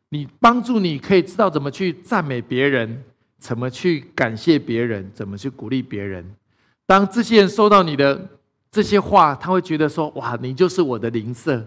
[0.08, 3.02] 你帮助你可以知道怎么去赞美别人，
[3.36, 6.24] 怎么去感谢别人，怎么去鼓励别人。
[6.86, 8.26] 当这些人收到你的
[8.70, 11.64] 这些话，他会觉得说：“哇，你就是我的灵色，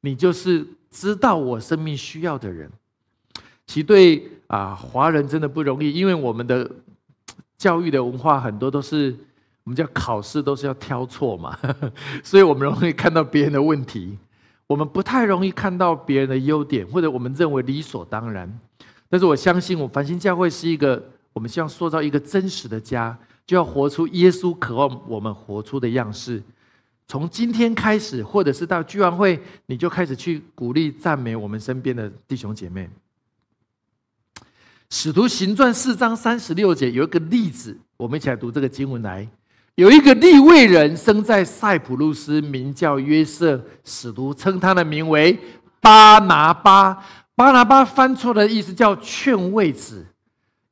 [0.00, 2.70] 你就是知道我生命需要的人。”
[3.66, 6.70] 其对啊，华人真的不容易，因为我们的
[7.56, 9.16] 教育的文化很多都是。
[9.66, 11.58] 我们叫考试都是要挑错嘛，
[12.22, 14.18] 所以我们容易看到别人的问题，
[14.66, 18.60] 我们不太容易看到别人的优点，或者我们认为理所当然。
[19.08, 21.02] 但是我相信，我繁星教会是一个，
[21.34, 23.14] 我们希望塑造一个真实的家，
[23.46, 26.42] 就要活出耶稣渴望我们活出的样式。
[27.06, 32.88] 从今天开始，或者是到聚完会，你就开始去鼓励赞美我们身边的弟兄姐妹。
[34.88, 39.28] 使徒行传四章三十六节有一个例子，我们一起来读这个经文来。
[39.74, 43.60] 有一个利未人生在塞浦路斯，名叫约瑟。
[43.82, 45.36] 使徒称他的名为
[45.80, 47.04] 巴拿巴。
[47.34, 50.06] 巴拿巴翻错的意思叫劝慰子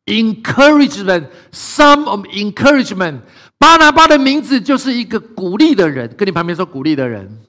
[0.07, 3.21] ，encouragement，some of encouragement。
[3.59, 6.13] 巴拿巴的名字就是一个鼓励的人。
[6.17, 7.41] 跟你旁边说鼓励的人。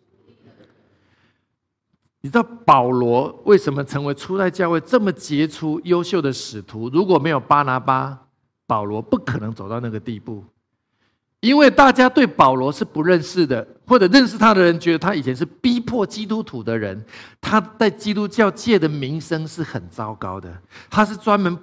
[2.22, 6.89] 你知道保罗为什么成为初代教会这么杰出、优秀的使徒？
[6.89, 8.18] 如果没有巴拿巴，
[8.66, 10.43] 保罗不可能走到那个地步。
[11.41, 17.04] 因为大家对保罗是不认识的，或者认识他的人觉得他以前是逼迫基督徒的人，
[17.41, 20.49] 他在基督教界的名声是很糟糕的。
[20.89, 21.58] 他是专门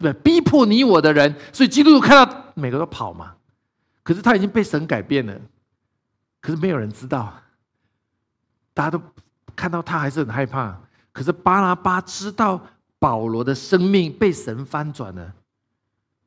[0.00, 3.34] 对逼迫你我的人，所以基督徒看到每个都跑嘛。
[4.02, 5.38] 可是他已经被神改变了，
[6.40, 7.32] 可是没有人知道，
[8.72, 9.00] 大家都
[9.54, 10.76] 看到他还是很害怕。
[11.12, 12.60] 可是巴拉巴知道
[12.98, 15.34] 保罗的生命被神翻转了。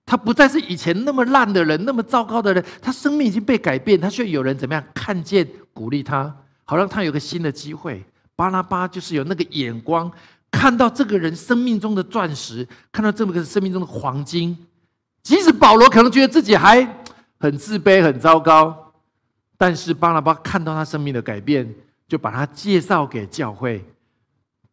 [0.06, 2.64] 他不再是以前那么烂的人，那么糟糕的人。
[2.82, 8.06] 他生命已经被改变，他需要有人怎么样看见、鼓励他，好让他有个新的机会。
[8.36, 10.12] 巴拉巴就是有那个眼光，
[10.54, 14.56] 看到这个人生命中的钻石，看到这么个生命中的黄金。
[15.24, 16.88] 即使保罗可能觉得自己还
[17.40, 18.94] 很自卑、很糟糕，
[19.58, 21.74] 但是巴拉巴看到他生命的改变，
[22.08, 23.84] 就把他介绍给教会，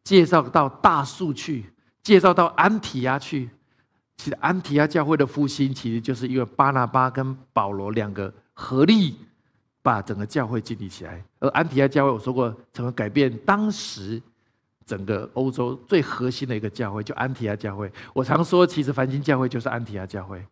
[0.04, 1.64] 介绍到大树去，
[2.02, 3.48] 介绍到安提亚去。
[4.18, 9.16] 其实安提亚教会的复兴，其实就是因为巴拿巴跟保罗两个合力，
[9.80, 11.24] 把整个教会建立起来。
[11.38, 14.20] 而安提亚教会，我说过，成为改变当时
[14.90, 17.88] 整个欧洲最核心的一个教会，就安提亚教会。
[18.12, 20.44] 我常说，其实繁星教会就是安提亚教会。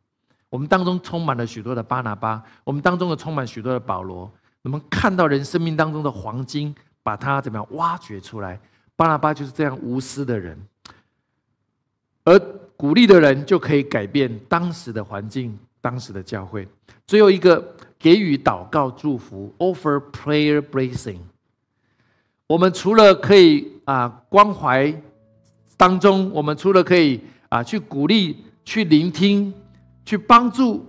[0.48, 4.30] 我们当中充满了许多的巴拿巴，我们当中的充满许多的保罗。
[4.62, 6.72] 我们看到人生命当中的黄金，
[7.02, 8.60] 把它怎么样挖掘出来？
[8.94, 10.56] 巴拿巴就是这样无私的人，
[12.24, 12.38] 而
[12.76, 16.68] 鼓励的人就可以改变当时的环境，当时的教会。
[17.06, 21.18] 最后一个，给予祷告祝福，offer prayer blessing。
[22.46, 24.94] 我们除了可以啊关怀
[25.78, 27.18] 当中，我们除了可以
[27.48, 29.50] 啊去鼓励、去聆听、
[30.04, 30.84] 去帮助、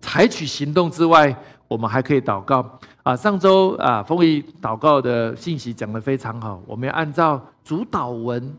[0.00, 1.36] 采取行动之外，
[1.68, 3.14] 我们还可以祷告啊。
[3.14, 8.56] 上周啊，风雨祷告的信息讲得非常好，我们要按照主导文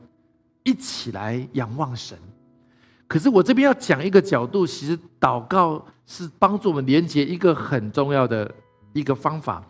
[0.62, 2.16] 一起来仰望神。
[3.08, 8.54] 可是我这边要讲一个角度，其实祷告是帮助我们连接一个很重要的
[8.94, 9.64] 一个方法。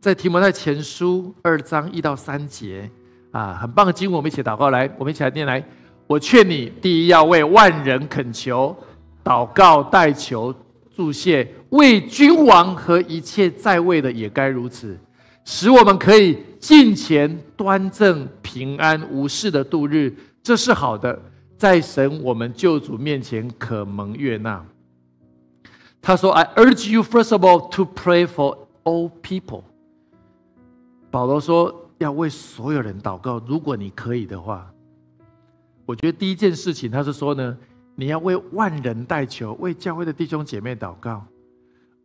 [0.00, 2.88] 在提摩太前书二章一到三节，
[3.36, 5.62] 啊，很棒的经文，我们一起祷告来，我们一起来念来。
[6.06, 8.74] 我劝你，第一要为万人恳求、
[9.22, 10.54] 祷告、代求、
[10.94, 14.98] 祝谢，为君王和一切在位的也该如此，
[15.44, 20.10] 使我们可以尽前、端正、平安无事的度日，
[20.42, 21.20] 这是好的，
[21.58, 24.64] 在神我们救主面前可蒙悦纳。
[26.00, 29.64] 他说：“I urge you first of all to pray for all people。”
[31.10, 33.38] 保罗说：“要为所有人祷告。
[33.46, 34.70] 如果你可以的话，
[35.84, 37.56] 我觉得第一件事情，他是说呢，
[37.94, 41.24] 你要为万人代求，为教会的弟兄姐妹祷告，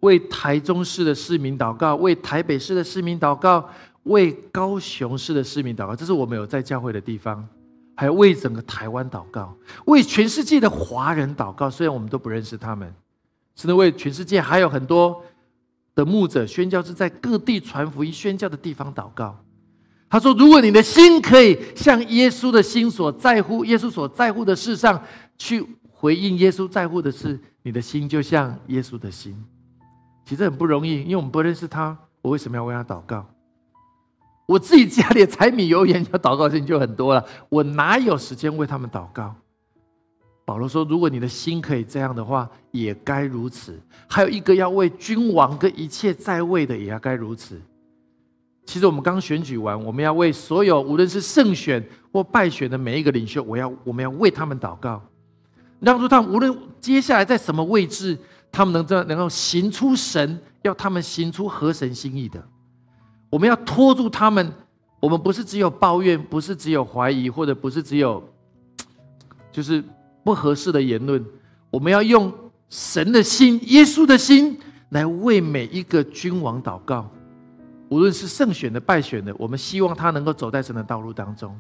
[0.02, 3.70] 为台中市的市民祷告，为台北市的市民祷告，
[4.04, 5.96] 为高雄市的市民祷告。
[5.96, 7.48] 这是我们有在教会的地方，
[7.96, 11.70] 还有为整个台湾祷告，为全世界的华人祷告。
[11.70, 12.94] 虽然我们都不认识他们，
[13.56, 15.22] 甚至为全世界还有很多。”
[15.94, 19.38] 的牧者宣教是在各地传福音、宣教的地方祷告。
[20.12, 25.02] 他说：“如果你的心可以像耶稣的心所在乎、耶稣所在乎的事上
[25.38, 29.34] 去回应耶稣在乎的事，你的心就像耶稣的心。
[30.26, 33.26] 其实很不容易，因为我们不认识他，我为什么要为他祷告？
[34.46, 39.34] 我自己家里柴米油盐要祷告的就很多了，我哪有时间为他们祷告？”
[40.44, 43.80] 保罗说：“如果你的心可以这样的话，也该如此。
[44.10, 47.62] 还有一个要为君王跟一切在位的，也要该如此。
[48.66, 55.02] 其实我们刚选举完，我们要为所有无论是胜选或败选的每一个领袖，我要我们要为他们祷告，
[55.80, 58.18] 让出他们无论接下来在什么位置，
[58.52, 62.44] 他们能这能够行出神要他们行出合神心意的。
[63.30, 64.54] 我们要拖住他们。
[65.00, 68.24] 我们不是只有抱怨，不是只有怀疑，或者不是只有
[69.52, 69.84] 就是。”
[70.24, 71.26] 不合适的言论，
[71.72, 72.32] 我们要用
[72.70, 74.56] 神的心、耶稣的心
[74.90, 77.10] 来为每一个君王祷告，
[77.92, 81.60] 无论是胜选的、败选的，我们希望他能够走在神的道路当中，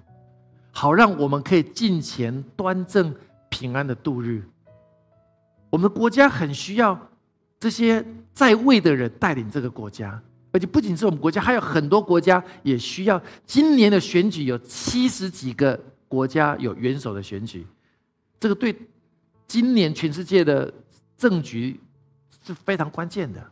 [0.72, 3.14] 好让我们可以进前端正、
[3.50, 4.42] 平安的度日。
[5.70, 6.98] 我们的国家很需要
[7.60, 10.24] 这些在位的人带领这个国家，
[10.54, 13.22] 而且不仅是我们国家，还有很多国家也需要。
[13.46, 15.78] 今年的选举有七十几个
[16.08, 17.68] 国家有元首的选举。
[18.40, 18.74] 这个对
[19.48, 20.74] 今年全世界的
[21.18, 21.78] 政局
[22.46, 23.52] 是非常关键的。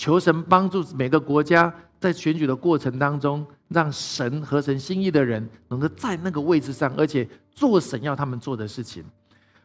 [0.00, 9.04] 求神帮助每个国家在选举的过程当中，让神合神心意的人能够在那个位置上，而且做神要他们做的事情。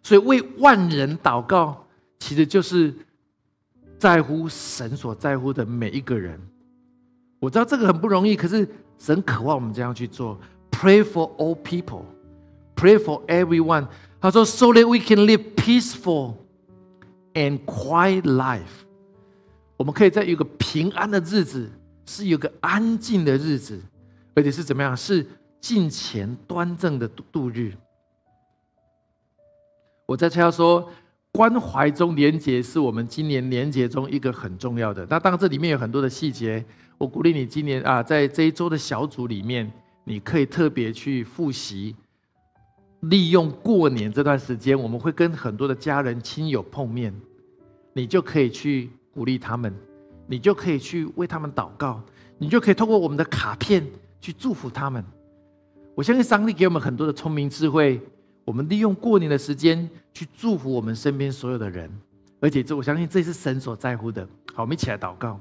[0.04, 1.88] 所以为万人祷告，
[2.20, 2.94] 其实就是
[3.98, 6.38] 在乎神所在乎的每一个人。
[7.40, 8.68] 我知道这个很不容易，可是
[9.00, 10.38] 神渴望我们这样去做。
[10.70, 12.04] Pray for all people.
[12.76, 13.88] Pray for everyone.
[14.20, 16.34] 他说：“So that we can live peaceful
[17.34, 18.85] and quiet life，
[19.78, 21.70] 我们可以在一个平安的日子，
[22.06, 23.80] 是有个安静的日子，
[24.34, 24.96] 而且是怎么样？
[24.96, 25.26] 是
[25.60, 27.74] 敬虔端正的度度日。”
[30.08, 30.88] 我在要说，
[31.32, 35.06] 关怀中连结是我们今年连结中一个很重要的。
[35.10, 36.64] 那当然，这里面有很多的细节，
[36.98, 39.70] 我鼓励你今年啊，在这一周的小组里面，
[40.04, 41.96] 你可以特别去复习。
[43.02, 47.14] 利用过年这段时间，我们会跟很多的家人亲友碰面，
[47.94, 49.74] 你就可以去鼓励他们，
[50.28, 52.04] 你就可以去为他们祷告，
[52.38, 53.84] 你就可以通过我们的卡片
[54.20, 55.04] 去祝福他们。
[55.96, 58.02] 我相信上帝给我们很多的聪明智慧，
[58.44, 61.90] 我们利用过年的时间去祝福我们身边所有的人，
[62.42, 64.28] 而且这我相信这是神所在乎的。
[64.54, 65.40] 好，我们一起来祷告，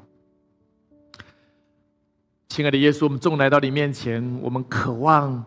[2.48, 5.44] 亲爱的耶稣，我们众来到你面前，我们渴望。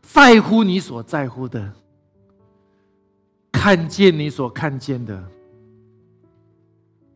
[0.00, 1.72] 在乎你所在乎的，
[3.50, 5.20] 看见你所看见的，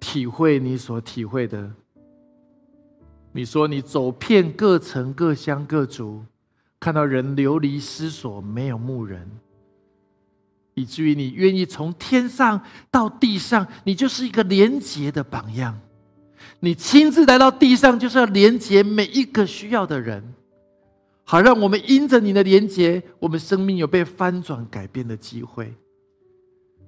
[0.00, 1.70] 体会你所体会的。
[3.32, 6.24] 你说你走遍各城各乡各族，
[6.80, 9.30] 看到人流离失所，没有牧人。
[10.74, 15.78] 以至于你愿意从天上到地上，你就是一个廉洁的榜样。
[16.60, 20.34] 你亲自来到地上，就是要连接每一个需要的人，
[21.24, 25.74] 好让我们因着你的连接，我们生命有被翻转改变的机会。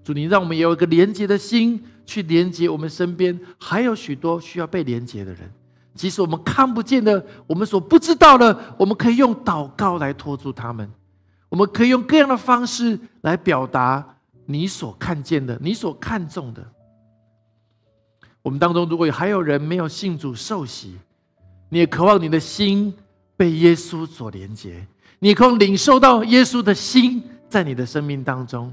[0.04, 5.50] 主，你让我们有一个连接的心，去连接我们身边还有许多需要被连接的人。
[5.94, 10.90] 即使我们看不见的，我们所不知道的，我们可以用祷告来托住他们。
[11.48, 16.66] 我们可以用各样的方式来表达你所看见的，你所看重的。
[18.40, 20.96] 我们当中，如果还有人没有信主受洗，
[21.68, 22.92] 你也渴望你的心
[23.36, 24.86] 被耶稣所连接，
[25.18, 28.72] 你可以领受到耶稣的心在你的生命当中。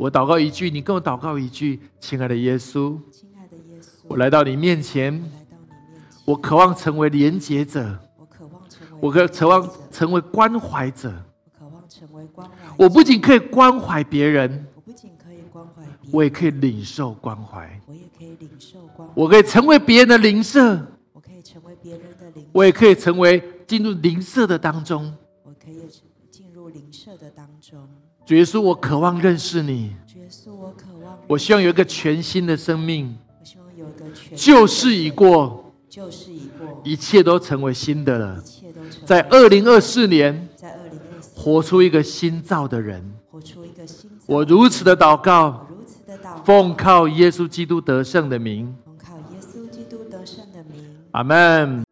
[0.00, 11.12] 我祷告一句，你跟我祷告一句，亲爱的耶稣，亲爱的耶稣，我来到你面前，来到你面前，我渴望成为连接者，我渴望成为，我渴渴望成为关怀者。
[11.44, 12.54] 我渴望成为关怀。
[12.78, 17.78] 我不仅可以关怀别人，我不仅可以关怀我也可以领受关怀。
[17.86, 19.12] 我也可以领受关怀。
[19.14, 20.80] 我可以成为别人的邻舍，
[21.12, 25.14] 我可以成为别人的邻，我也可以成为进入邻舍的当中。
[25.44, 25.82] 我可以
[26.30, 27.86] 进入邻舍的当中。
[28.30, 38.40] 主耶稣，我渴望认识你，主耶稣，我渴望，我希望有一个全新的生命，我希望有一个全旧事已过，旧事已过，一切都成为新的了。
[38.40, 38.48] 一。
[38.48, 43.04] 切都成在二零二四年，在二零二四活出一个新造的人。
[43.28, 50.84] 活出一个新我如此的祷告，如此的祷告，奉靠耶稣基督得胜的名，奉靠耶稣基督得胜的名。
[51.10, 51.84] 阿门。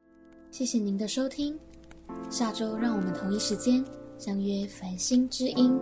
[0.53, 1.59] 谢谢您的收听，
[2.30, 3.84] 下周让我们同一时间
[4.19, 5.79] 相约繁星之音。